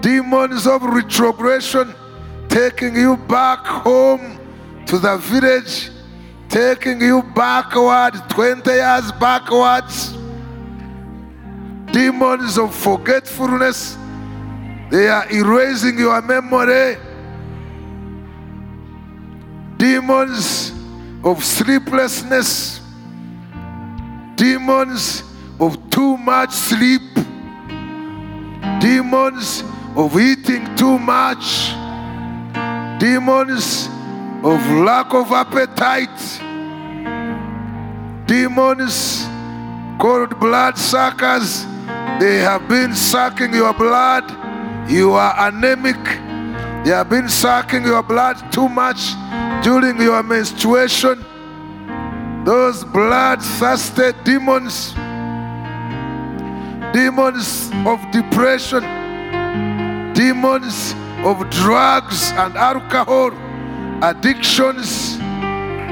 Demons 0.00 0.66
of 0.66 0.82
retrogression 0.82 1.94
taking 2.48 2.94
you 2.94 3.16
back 3.16 3.66
home 3.66 4.38
to 4.86 4.98
the 4.98 5.16
village, 5.16 5.90
taking 6.48 7.00
you 7.00 7.22
backward 7.34 8.14
20 8.30 8.70
years 8.70 9.10
backwards. 9.12 10.12
Demons 11.92 12.56
of 12.58 12.74
forgetfulness, 12.74 13.98
they 14.90 15.08
are 15.08 15.28
erasing 15.32 15.98
your 15.98 16.22
memory. 16.22 16.96
Demons 19.76 20.72
of 21.24 21.44
sleeplessness, 21.44 22.80
demons 24.36 25.33
of 25.64 25.78
too 25.88 26.16
much 26.18 26.52
sleep, 26.52 27.02
demons 28.80 29.64
of 29.96 30.18
eating 30.20 30.64
too 30.76 30.98
much, 30.98 31.72
demons 33.00 33.88
of 34.42 34.58
lack 34.88 35.14
of 35.14 35.32
appetite, 35.32 36.20
demons 38.26 39.24
called 39.98 40.38
blood 40.38 40.76
suckers. 40.76 41.64
They 42.20 42.36
have 42.38 42.68
been 42.68 42.94
sucking 42.94 43.54
your 43.54 43.72
blood. 43.72 44.24
You 44.90 45.12
are 45.12 45.48
anemic. 45.48 46.02
They 46.84 46.90
have 46.90 47.08
been 47.08 47.28
sucking 47.28 47.84
your 47.84 48.02
blood 48.02 48.36
too 48.52 48.68
much 48.68 49.00
during 49.64 49.98
your 49.98 50.22
menstruation. 50.22 51.24
Those 52.44 52.84
blood 52.84 53.42
thirsty 53.42 54.12
demons, 54.24 54.94
demons 56.94 57.72
of 57.86 57.98
depression, 58.12 58.84
demons 60.14 60.94
of 61.24 61.50
drugs 61.50 62.30
and 62.36 62.56
alcohol 62.56 63.32
addictions, 64.00 65.16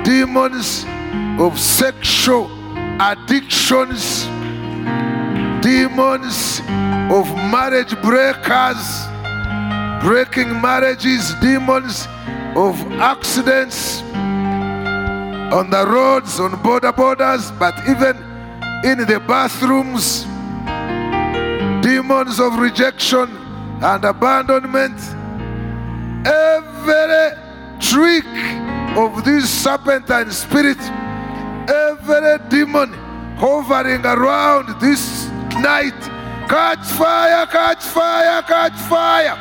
demons 0.06 0.86
of 1.40 1.58
sexual 1.58 2.48
addictions, 3.00 4.26
demons 5.60 6.60
of 7.10 7.26
marriage 7.50 8.00
breakers, 8.00 8.82
breaking 10.04 10.52
marriages, 10.60 11.34
demons 11.40 12.06
of 12.54 12.80
accidents 13.00 14.02
on 15.52 15.68
the 15.68 15.84
roads, 15.84 16.38
on 16.38 16.62
border 16.62 16.92
borders, 16.92 17.50
but 17.58 17.74
even 17.88 18.16
in 18.84 18.98
the 18.98 19.20
bathrooms, 19.26 20.26
demons 22.12 22.40
of 22.40 22.58
rejection 22.58 23.28
and 23.82 24.04
abandonment. 24.04 24.98
Every 26.26 27.38
trick 27.80 28.26
of 28.96 29.24
this 29.24 29.48
serpentine 29.48 30.30
spirit, 30.30 30.78
every 31.70 32.38
demon 32.50 32.92
hovering 33.38 34.04
around 34.04 34.78
this 34.80 35.28
night, 35.56 35.94
Catch 36.48 36.84
fire, 36.98 37.46
catch 37.46 37.82
fire, 37.82 38.42
catch 38.42 38.78
fire. 38.90 39.36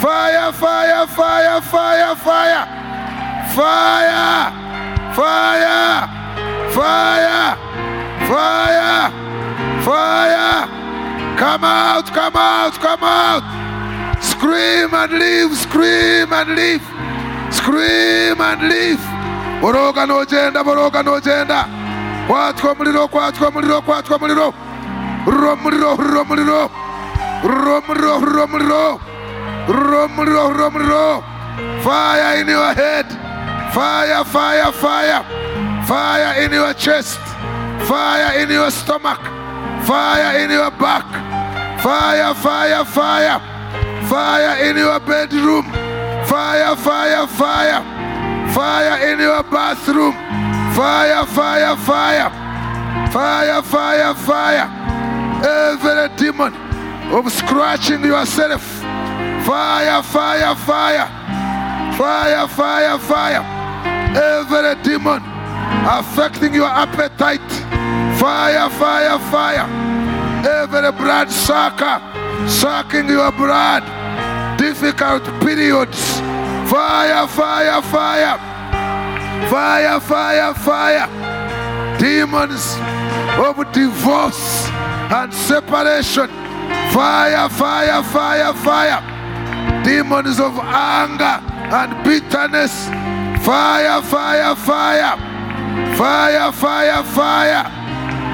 Fire, 0.00 0.52
fire, 0.52 1.06
fire, 1.06 1.60
fire, 1.60 2.16
fire. 2.16 2.66
Fire, 3.54 4.52
fire, 5.12 6.08
fire, 6.72 7.56
fire, 8.26 9.10
fire. 9.84 10.89
Come 11.40 11.64
out, 11.64 12.04
come 12.12 12.36
out, 12.36 12.74
come 12.74 13.02
out. 13.02 13.42
Scream 14.22 14.92
and 14.92 15.12
leave, 15.12 15.56
scream 15.56 16.30
and 16.30 16.54
leave, 16.54 16.82
scream 17.50 18.38
and 18.38 18.68
leave. 18.68 19.00
Boroga 19.62 20.06
no 20.06 20.22
genda, 20.26 20.62
boroga 20.62 21.02
no 21.02 21.18
genda. 21.18 21.64
Kwatwa 22.28 22.74
muliro, 22.74 23.08
kwatwa 23.08 23.50
muliro, 23.50 23.80
kwatwa 23.80 24.18
muliro. 24.18 24.52
Romuliro, 25.24 25.96
romuliro. 25.96 26.70
Romuliro, 27.42 28.20
romuliro. 28.20 29.00
Romuliro, 29.66 30.52
romuliro. 30.52 31.24
Fire 31.82 32.40
in 32.42 32.48
your 32.48 32.74
head. 32.74 33.06
Fire, 33.72 34.24
fire, 34.24 34.72
fire. 34.72 35.24
Fire 35.86 36.42
in 36.42 36.52
your 36.52 36.74
chest. 36.74 37.18
Fire 37.88 38.38
in 38.38 38.50
your 38.50 38.70
stomach. 38.70 39.20
Fire 39.86 40.38
in 40.38 40.50
your 40.50 40.70
back. 40.72 41.29
Fire, 41.82 42.34
fire, 42.34 42.84
fire. 42.84 43.40
Fire 44.06 44.68
in 44.68 44.76
your 44.76 45.00
bedroom. 45.00 45.64
Fire, 46.26 46.76
fire, 46.76 47.26
fire. 47.26 47.82
Fire 48.52 49.10
in 49.10 49.18
your 49.18 49.42
bathroom. 49.44 50.12
Fire, 50.74 51.24
fire, 51.24 51.76
fire. 51.76 52.30
Fire, 53.10 53.62
fire, 53.62 54.14
fire. 54.14 54.68
Every 55.42 56.16
demon 56.16 56.52
of 57.12 57.32
scratching 57.32 58.04
yourself. 58.04 58.62
Fire, 59.46 60.02
fire, 60.02 60.54
fire. 60.56 61.08
Fire, 61.96 62.46
fire, 62.48 62.98
fire. 62.98 63.42
Every 64.14 64.82
demon 64.82 65.22
affecting 65.88 66.52
your 66.52 66.68
appetite. 66.68 67.40
Fire, 68.20 68.68
fire, 68.68 69.18
fire. 69.30 69.79
Every 70.44 70.92
blood 70.92 71.30
sucker 71.30 72.00
sucking 72.48 73.08
your 73.08 73.32
blood. 73.32 73.84
Difficult 74.58 75.24
periods. 75.40 76.20
Fire, 76.70 77.26
fire, 77.26 77.82
fire. 77.82 78.38
Fire, 79.48 80.00
fire, 80.00 80.54
fire. 80.54 81.98
Demons 81.98 82.76
of 83.38 83.72
divorce 83.72 84.68
and 85.10 85.32
separation. 85.32 86.28
Fire, 86.92 87.48
fire, 87.48 88.02
fire, 88.02 88.54
fire. 88.54 89.82
Demons 89.84 90.40
of 90.40 90.58
anger 90.58 91.40
and 91.74 92.04
bitterness. 92.04 92.86
Fire, 93.44 94.02
fire, 94.02 94.54
fire. 94.56 95.16
Fire, 95.96 96.52
fire, 96.52 97.02
fire. 97.04 97.80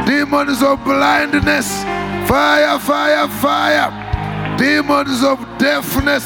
Demons 0.07 0.62
of 0.62 0.84
blindness. 0.84 1.82
Fire, 2.28 2.78
fire, 2.78 3.28
fire. 3.28 4.57
Demons 4.57 5.24
of 5.24 5.38
deafness. 5.59 6.24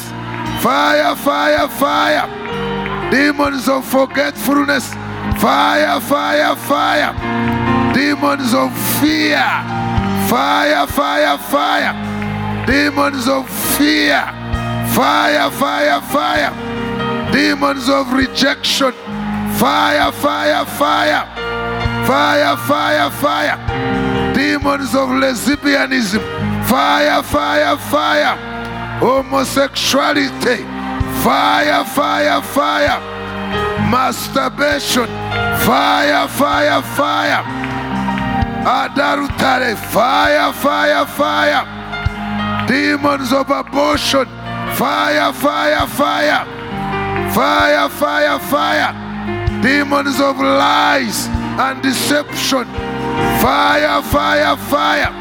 Fire, 0.61 1.15
fire, 1.15 1.67
fire. 1.67 3.09
Demons 3.09 3.67
of 3.67 3.83
forgetfulness. 3.83 4.93
Fire, 5.41 5.99
fire, 5.99 6.55
fire. 6.55 7.13
Demons 7.93 8.53
of 8.53 8.71
fear. 9.01 9.41
Fire, 10.29 10.85
fire, 10.85 11.37
fire. 11.39 12.65
Demons 12.67 13.27
of 13.27 13.49
fear. 13.75 14.21
Fire, 14.93 15.49
fire, 15.49 16.01
fire. 16.01 17.31
Demons 17.31 17.89
of 17.89 18.13
rejection. 18.13 18.93
Fire, 19.57 20.11
fire, 20.11 20.65
fire. 20.65 21.50
Fire, 22.11 22.57
fire, 22.57 23.09
fire. 23.09 23.57
Demons 24.33 24.93
of 24.93 25.07
lesbianism. 25.11 26.19
Fire, 26.67 27.23
fire, 27.23 27.77
fire. 27.77 28.35
Homosexuality. 28.99 30.57
Fire, 31.23 31.85
fire, 31.85 32.41
fire. 32.41 32.99
Masturbation. 33.89 35.07
Fire, 35.63 36.27
fire, 36.27 36.81
fire. 36.81 37.43
Adultery. 38.67 39.77
Fire, 39.77 40.51
fire, 40.51 41.05
fire. 41.05 41.63
Demons 42.67 43.31
of 43.31 43.49
abortion. 43.51 44.25
Fire, 44.75 45.31
fire, 45.31 45.87
fire. 45.87 46.45
Fire, 47.31 47.87
fire, 47.87 48.39
fire. 48.39 49.61
Demons 49.61 50.19
of 50.19 50.37
lies 50.41 51.40
and 51.59 51.81
deception. 51.81 52.65
Fire, 53.41 54.01
fire, 54.03 54.55
fire. 54.57 55.11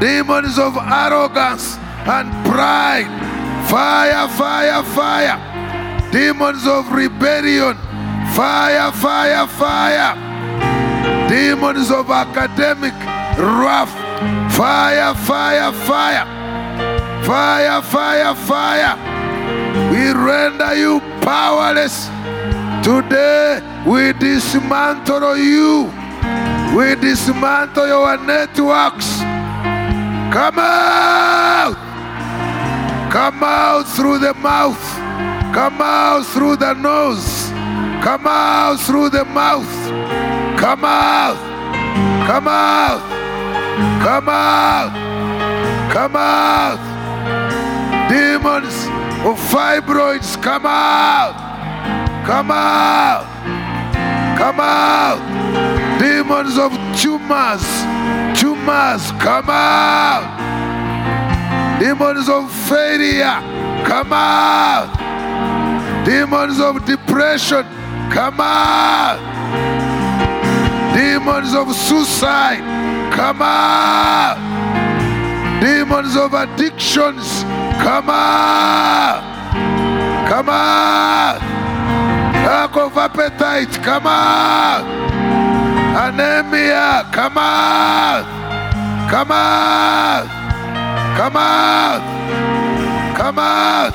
Demons 0.00 0.58
of 0.58 0.76
arrogance 0.76 1.76
and 2.06 2.30
pride. 2.46 3.08
Fire, 3.68 4.28
fire, 4.28 4.82
fire. 4.82 6.10
Demons 6.10 6.66
of 6.66 6.90
rebellion. 6.92 7.76
Fire, 8.34 8.92
fire, 8.92 9.46
fire. 9.46 10.14
Demons 11.28 11.90
of 11.90 12.10
academic 12.10 12.94
wrath. 13.38 13.92
Fire, 14.54 15.14
fire, 15.14 15.72
fire. 15.72 16.26
Fire, 17.24 17.82
fire, 17.82 18.34
fire. 18.34 18.96
We 19.92 20.12
render 20.12 20.74
you 20.74 21.00
powerless. 21.20 22.08
Today 22.82 23.60
we 23.86 24.12
dismantle 24.14 25.36
you. 25.36 25.92
We 26.74 26.94
dismantle 26.96 27.86
your 27.86 28.16
networks. 28.16 29.18
Come 30.32 30.58
out. 30.58 31.76
Come 33.12 33.44
out 33.44 33.82
through 33.82 34.18
the 34.18 34.32
mouth. 34.34 34.80
Come 35.52 35.82
out 35.82 36.24
through 36.24 36.56
the 36.56 36.72
nose. 36.72 37.50
Come 38.02 38.26
out 38.26 38.80
through 38.80 39.10
the 39.10 39.26
mouth. 39.26 39.68
Come 40.58 40.84
out. 40.84 41.36
Come 42.26 42.48
out. 42.48 43.02
Come 44.02 44.28
out. 44.28 45.92
Come 45.92 46.16
out. 46.16 46.80
Demons 48.08 48.86
of 49.26 49.38
fibroids, 49.50 50.40
come 50.40 50.64
out. 50.64 51.49
Come 52.24 52.50
out. 52.50 53.26
Come 54.38 54.60
out. 54.60 55.70
Demons 56.00 56.56
of 56.56 56.72
tumors, 56.98 57.62
tumors, 58.40 59.12
come 59.20 59.50
out. 59.50 60.24
Demons 61.78 62.26
of 62.28 62.50
failure, 62.66 63.38
come 63.84 64.12
out. 64.14 64.88
Demons 66.06 66.58
of 66.58 66.86
depression, 66.86 67.64
come 68.10 68.40
out. 68.40 69.20
Demons 70.96 71.54
of 71.54 71.74
suicide, 71.76 72.62
come 73.12 73.42
out. 73.42 74.38
Demons 75.60 76.16
of 76.16 76.32
addictions, 76.32 77.42
come 77.82 78.08
out. 78.08 79.20
Come 80.26 80.48
out. 80.48 81.59
Lack 82.50 82.76
of 82.76 82.96
appetite, 82.96 83.70
come 83.80 84.08
out. 84.08 84.82
Anemia, 85.94 87.08
come 87.12 87.38
out. 87.38 88.26
Come 89.08 89.30
out. 89.30 90.26
Come 91.16 91.36
out. 91.36 92.02
Come 93.16 93.38
out. 93.38 93.92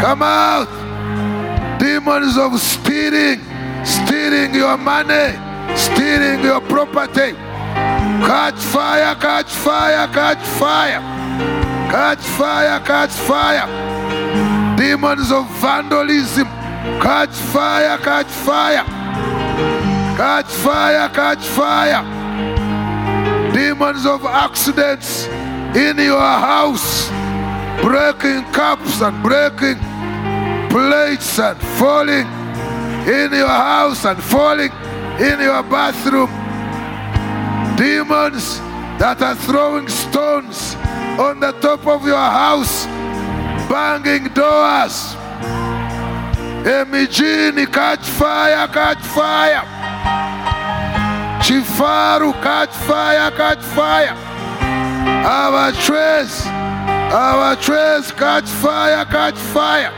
Come 0.00 0.22
out. 0.22 1.78
Demons 1.78 2.36
of 2.36 2.60
stealing, 2.60 3.40
stealing 3.84 4.52
your 4.52 4.76
money, 4.76 5.38
stealing 5.76 6.42
your 6.42 6.60
property. 6.62 7.36
Catch 8.26 8.58
fire, 8.74 9.14
catch 9.14 9.50
fire, 9.52 10.08
catch 10.08 10.44
fire. 10.58 11.00
Catch 11.88 12.24
fire, 12.38 12.80
catch 12.80 13.12
fire. 13.12 14.76
Demons 14.76 15.30
of 15.30 15.48
vandalism, 15.60 16.48
catch 17.00 17.34
fire, 17.52 17.98
catch 17.98 18.26
fire. 18.26 18.84
Catch 20.16 20.46
fire, 20.46 21.08
catch 21.08 21.44
fire. 21.44 22.02
Demons 23.52 24.04
of 24.06 24.24
accidents 24.24 25.26
in 25.76 25.96
your 25.98 26.20
house, 26.20 27.08
breaking 27.80 28.44
cups 28.52 29.00
and 29.00 29.22
breaking 29.22 29.78
plates 30.70 31.38
and 31.38 31.60
falling 31.78 32.26
in 33.06 33.32
your 33.32 33.48
house 33.48 34.04
and 34.04 34.22
falling 34.22 34.72
in 35.20 35.40
your 35.40 35.62
bathroom. 35.62 36.30
Demons 37.76 38.58
that 38.98 39.20
are 39.22 39.34
throwing 39.34 39.88
stones 39.88 40.74
on 41.18 41.40
the 41.40 41.52
top 41.60 41.86
of 41.86 42.06
your 42.06 42.16
house, 42.16 42.86
banging 43.68 44.32
doors. 44.34 45.21
Emijini, 46.64 47.66
catch 47.72 48.06
fire, 48.06 48.68
catch 48.68 49.04
fire. 49.04 49.62
Chifaru, 51.42 52.32
catch 52.40 52.70
fire, 52.86 53.32
catch 53.32 53.58
fire. 53.58 54.14
Our 55.26 55.72
trace, 55.72 56.46
our 56.46 57.56
trace, 57.56 58.12
catch 58.12 58.48
fire, 58.48 59.04
catch 59.06 59.34
fire. 59.34 59.90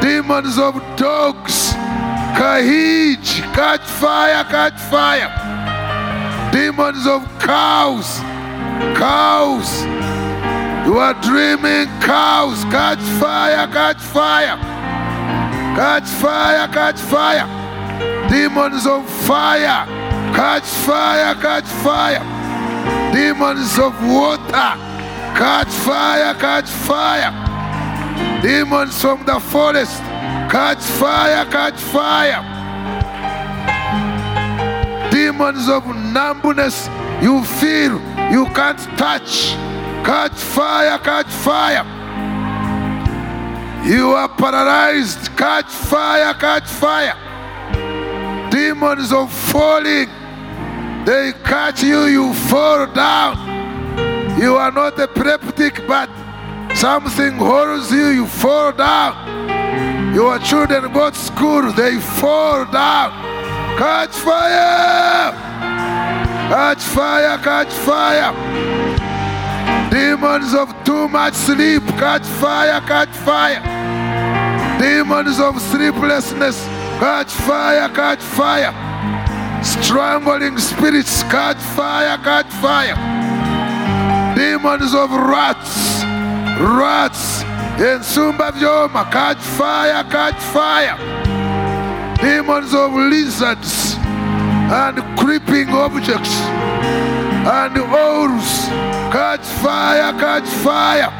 Demons 0.00 0.56
of 0.56 0.74
dogs, 0.96 1.72
Kahij, 2.38 3.42
catch 3.52 3.82
fire, 3.82 4.44
catch 4.44 4.78
fire. 4.88 5.32
Demons 6.52 7.08
of 7.08 7.26
cows, 7.40 8.20
cows. 8.96 9.82
You 10.86 10.98
are 10.98 11.14
dreaming 11.20 11.88
cows, 12.00 12.62
catch 12.70 13.00
fire, 13.18 13.66
catch 13.66 13.98
fire. 13.98 14.58
Catch 15.76 16.08
fire, 16.08 16.66
catch 16.68 16.98
fire. 16.98 17.46
Demons 18.28 18.86
of 18.86 19.08
fire, 19.26 19.86
catch 20.34 20.64
fire, 20.64 21.34
catch 21.36 21.64
fire. 21.64 22.22
Demons 23.12 23.78
of 23.78 23.94
water, 24.04 24.70
catch 25.38 25.68
fire, 25.68 26.34
catch 26.34 26.68
fire. 26.68 27.32
Demons 28.42 29.00
from 29.00 29.24
the 29.24 29.38
forest, 29.38 30.00
catch 30.50 30.82
fire, 30.82 31.44
catch 31.46 31.78
fire. 31.78 32.42
Demons 35.10 35.68
of 35.68 35.86
numbness, 35.86 36.88
you 37.22 37.44
feel 37.44 38.00
you 38.30 38.44
can't 38.54 38.80
touch, 38.98 39.50
catch 40.04 40.32
fire, 40.32 40.98
catch 40.98 41.26
fire. 41.26 41.99
You 43.84 44.10
are 44.10 44.28
paralyzed, 44.28 45.36
catch 45.36 45.66
fire, 45.66 46.34
catch 46.34 46.68
fire. 46.68 47.16
Demons 48.50 49.12
of 49.12 49.32
falling, 49.32 50.08
they 51.04 51.32
catch 51.44 51.82
you, 51.82 52.04
you 52.04 52.34
fall 52.34 52.86
down. 52.86 54.38
You 54.38 54.56
are 54.56 54.70
not 54.70 54.98
a 54.98 55.04
epileptic, 55.04 55.86
but 55.86 56.08
something 56.74 57.36
holds 57.36 57.90
you, 57.90 58.08
you 58.08 58.26
fall 58.26 58.72
down. 58.72 60.14
Your 60.14 60.38
children 60.40 60.92
go 60.92 61.10
to 61.10 61.16
school, 61.16 61.72
they 61.72 61.98
fall 61.98 62.64
down. 62.66 63.10
Catch 63.78 64.16
fire! 64.16 65.32
Catch 66.50 66.82
fire, 66.82 67.38
catch 67.38 67.72
fire. 67.72 68.89
Demons 69.90 70.54
of 70.54 70.72
too 70.84 71.08
much 71.08 71.34
sleep, 71.34 71.82
catch 71.98 72.22
fire, 72.22 72.80
catch 72.82 73.08
fire. 73.08 73.60
Demons 74.78 75.40
of 75.40 75.60
sleeplessness, 75.60 76.64
catch 77.00 77.32
fire, 77.32 77.88
catch 77.88 78.20
fire. 78.20 78.72
Strangling 79.64 80.58
spirits, 80.58 81.24
catch 81.24 81.56
fire, 81.74 82.16
catch 82.18 82.46
fire. 82.62 82.94
Demons 84.36 84.94
of 84.94 85.10
rats, 85.10 86.04
rats, 86.60 87.42
in 87.80 88.00
Sumba 88.00 88.52
Vyoma, 88.52 89.10
catch 89.10 89.38
fire, 89.38 90.04
catch 90.04 90.40
fire. 90.54 90.96
Demons 92.22 92.72
of 92.74 92.92
lizards 92.92 93.96
and 94.70 95.18
creeping 95.18 95.68
objects 95.70 96.30
and 97.46 97.78
owls, 97.78 98.68
catch 99.10 99.46
fire, 99.62 100.12
catch 100.18 100.48
fire. 100.48 101.10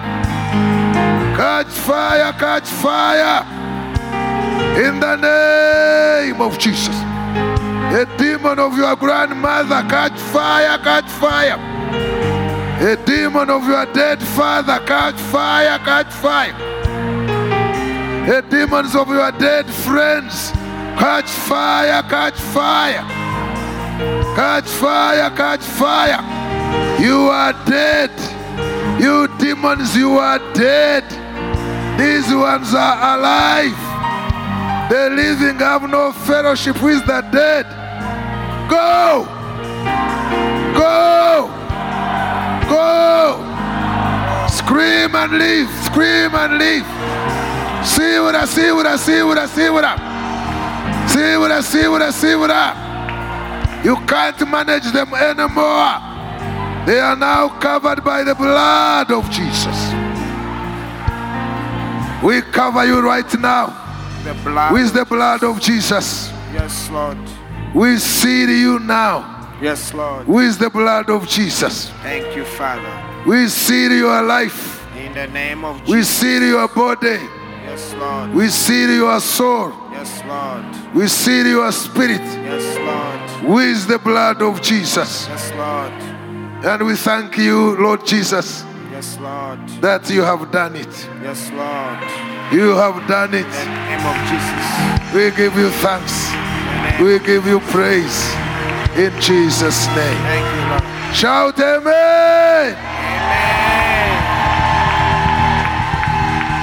Catch 1.36 1.68
fire, 1.68 2.32
catch 2.34 2.68
fire. 2.68 3.42
In 4.84 5.00
the 5.00 5.16
name 5.16 6.40
of 6.42 6.58
Jesus. 6.58 6.94
A 6.94 8.06
demon 8.18 8.58
of 8.58 8.76
your 8.76 8.94
grandmother, 8.96 9.82
catch 9.88 10.18
fire, 10.32 10.76
catch 10.78 11.08
fire. 11.08 11.58
A 12.82 12.96
demon 13.06 13.48
of 13.48 13.66
your 13.66 13.86
dead 13.86 14.22
father, 14.22 14.78
catch 14.86 15.18
fire, 15.32 15.78
catch 15.78 16.12
fire. 16.12 16.54
A 18.30 18.42
demons 18.42 18.94
of 18.94 19.08
your 19.08 19.32
dead 19.32 19.66
friends, 19.66 20.50
catch 20.98 21.30
fire, 21.30 22.02
catch 22.02 22.38
fire. 22.38 23.19
Catch 24.34 24.68
fire, 24.68 25.30
catch 25.30 25.62
fire. 25.62 26.22
You 27.00 27.28
are 27.28 27.52
dead. 27.66 28.10
You 29.00 29.28
demons, 29.38 29.96
you 29.96 30.18
are 30.18 30.38
dead. 30.54 31.04
These 31.98 32.32
ones 32.34 32.72
are 32.74 33.18
alive. 33.18 33.76
The 34.90 35.10
living 35.10 35.58
have 35.58 35.88
no 35.88 36.12
fellowship 36.12 36.82
with 36.82 37.04
the 37.06 37.20
dead. 37.32 37.66
Go! 38.68 39.26
Go! 40.78 41.50
Go! 42.68 44.46
Scream 44.48 45.14
and 45.14 45.32
leave. 45.32 45.70
Scream 45.84 46.34
and 46.34 46.58
leave. 46.58 46.86
See 47.86 48.18
what 48.20 48.34
I 48.34 48.44
see 48.46 48.70
what 48.72 48.86
I 48.86 48.96
see 48.96 49.22
what 49.22 49.38
I 49.38 49.46
see 49.46 49.70
what 49.70 49.84
I 49.84 51.06
see 51.08 51.36
what 51.36 51.50
I 51.50 51.60
see 51.60 51.88
what 51.88 52.02
I 52.02 52.10
see 52.10 52.34
what 52.36 52.50
I 52.50 52.89
you 53.84 53.96
can't 54.06 54.40
manage 54.48 54.90
them 54.92 55.12
anymore. 55.14 55.98
They 56.86 56.98
are 57.00 57.16
now 57.16 57.48
covered 57.60 58.02
by 58.04 58.22
the 58.24 58.34
blood 58.34 59.10
of 59.10 59.30
Jesus. 59.30 59.76
We 62.22 62.42
cover 62.52 62.84
you 62.84 63.00
right 63.00 63.32
now 63.40 63.66
The 64.24 64.34
blood. 64.44 64.72
with 64.72 64.92
the 64.92 65.04
blood 65.04 65.42
of 65.42 65.60
Jesus. 65.60 66.30
Yes, 66.52 66.90
Lord. 66.90 67.16
We 67.74 67.96
seal 67.98 68.50
you 68.50 68.78
now 68.80 69.48
Yes, 69.62 69.94
Lord. 69.94 70.26
with 70.26 70.58
the 70.58 70.68
blood 70.70 71.08
of 71.08 71.26
Jesus. 71.28 71.90
Thank 72.02 72.36
you, 72.36 72.44
Father. 72.44 72.92
We 73.26 73.48
seal 73.48 73.92
your 73.92 74.22
life. 74.22 74.86
In 74.96 75.14
the 75.14 75.28
name 75.28 75.64
of 75.64 75.78
Jesus. 75.84 75.90
We 75.94 76.02
seal 76.02 76.42
your 76.42 76.68
body. 76.68 77.18
Yes, 77.64 77.94
Lord. 77.94 78.34
We 78.34 78.48
seal 78.48 78.90
your 78.90 79.20
soul. 79.20 79.72
Yes, 80.00 80.24
Lord. 80.24 80.64
We 80.94 81.08
seal 81.08 81.46
your 81.46 81.70
spirit 81.72 82.22
Yes, 82.22 82.78
Lord. 82.78 83.20
with 83.54 83.86
the 83.86 83.98
blood 83.98 84.40
of 84.40 84.62
Jesus. 84.62 85.28
Yes, 85.28 85.52
Lord. 85.52 85.92
And 86.64 86.86
we 86.86 86.96
thank 86.96 87.36
you, 87.36 87.76
Lord 87.76 88.06
Jesus, 88.06 88.64
Yes, 88.90 89.18
Lord. 89.20 89.60
that 89.82 90.08
you 90.08 90.22
have 90.22 90.50
done 90.50 90.76
it. 90.76 91.08
Yes, 91.22 91.50
Lord. 91.52 91.98
You 92.50 92.70
have 92.76 93.06
done 93.06 93.34
it. 93.34 93.44
In 93.44 93.52
the 93.52 93.66
name 93.92 94.06
of 94.08 94.16
Jesus. 94.30 94.64
We 95.14 95.30
give 95.36 95.54
you 95.58 95.68
thanks. 95.84 96.30
We 96.98 97.18
give 97.18 97.46
you 97.46 97.60
praise. 97.68 98.32
In 98.96 99.12
Jesus' 99.20 99.86
name. 99.88 100.16
Thank 100.24 100.46
you, 100.56 100.64
Lord. 100.70 100.84
Shout 101.14 101.60
amen. 101.60 103.59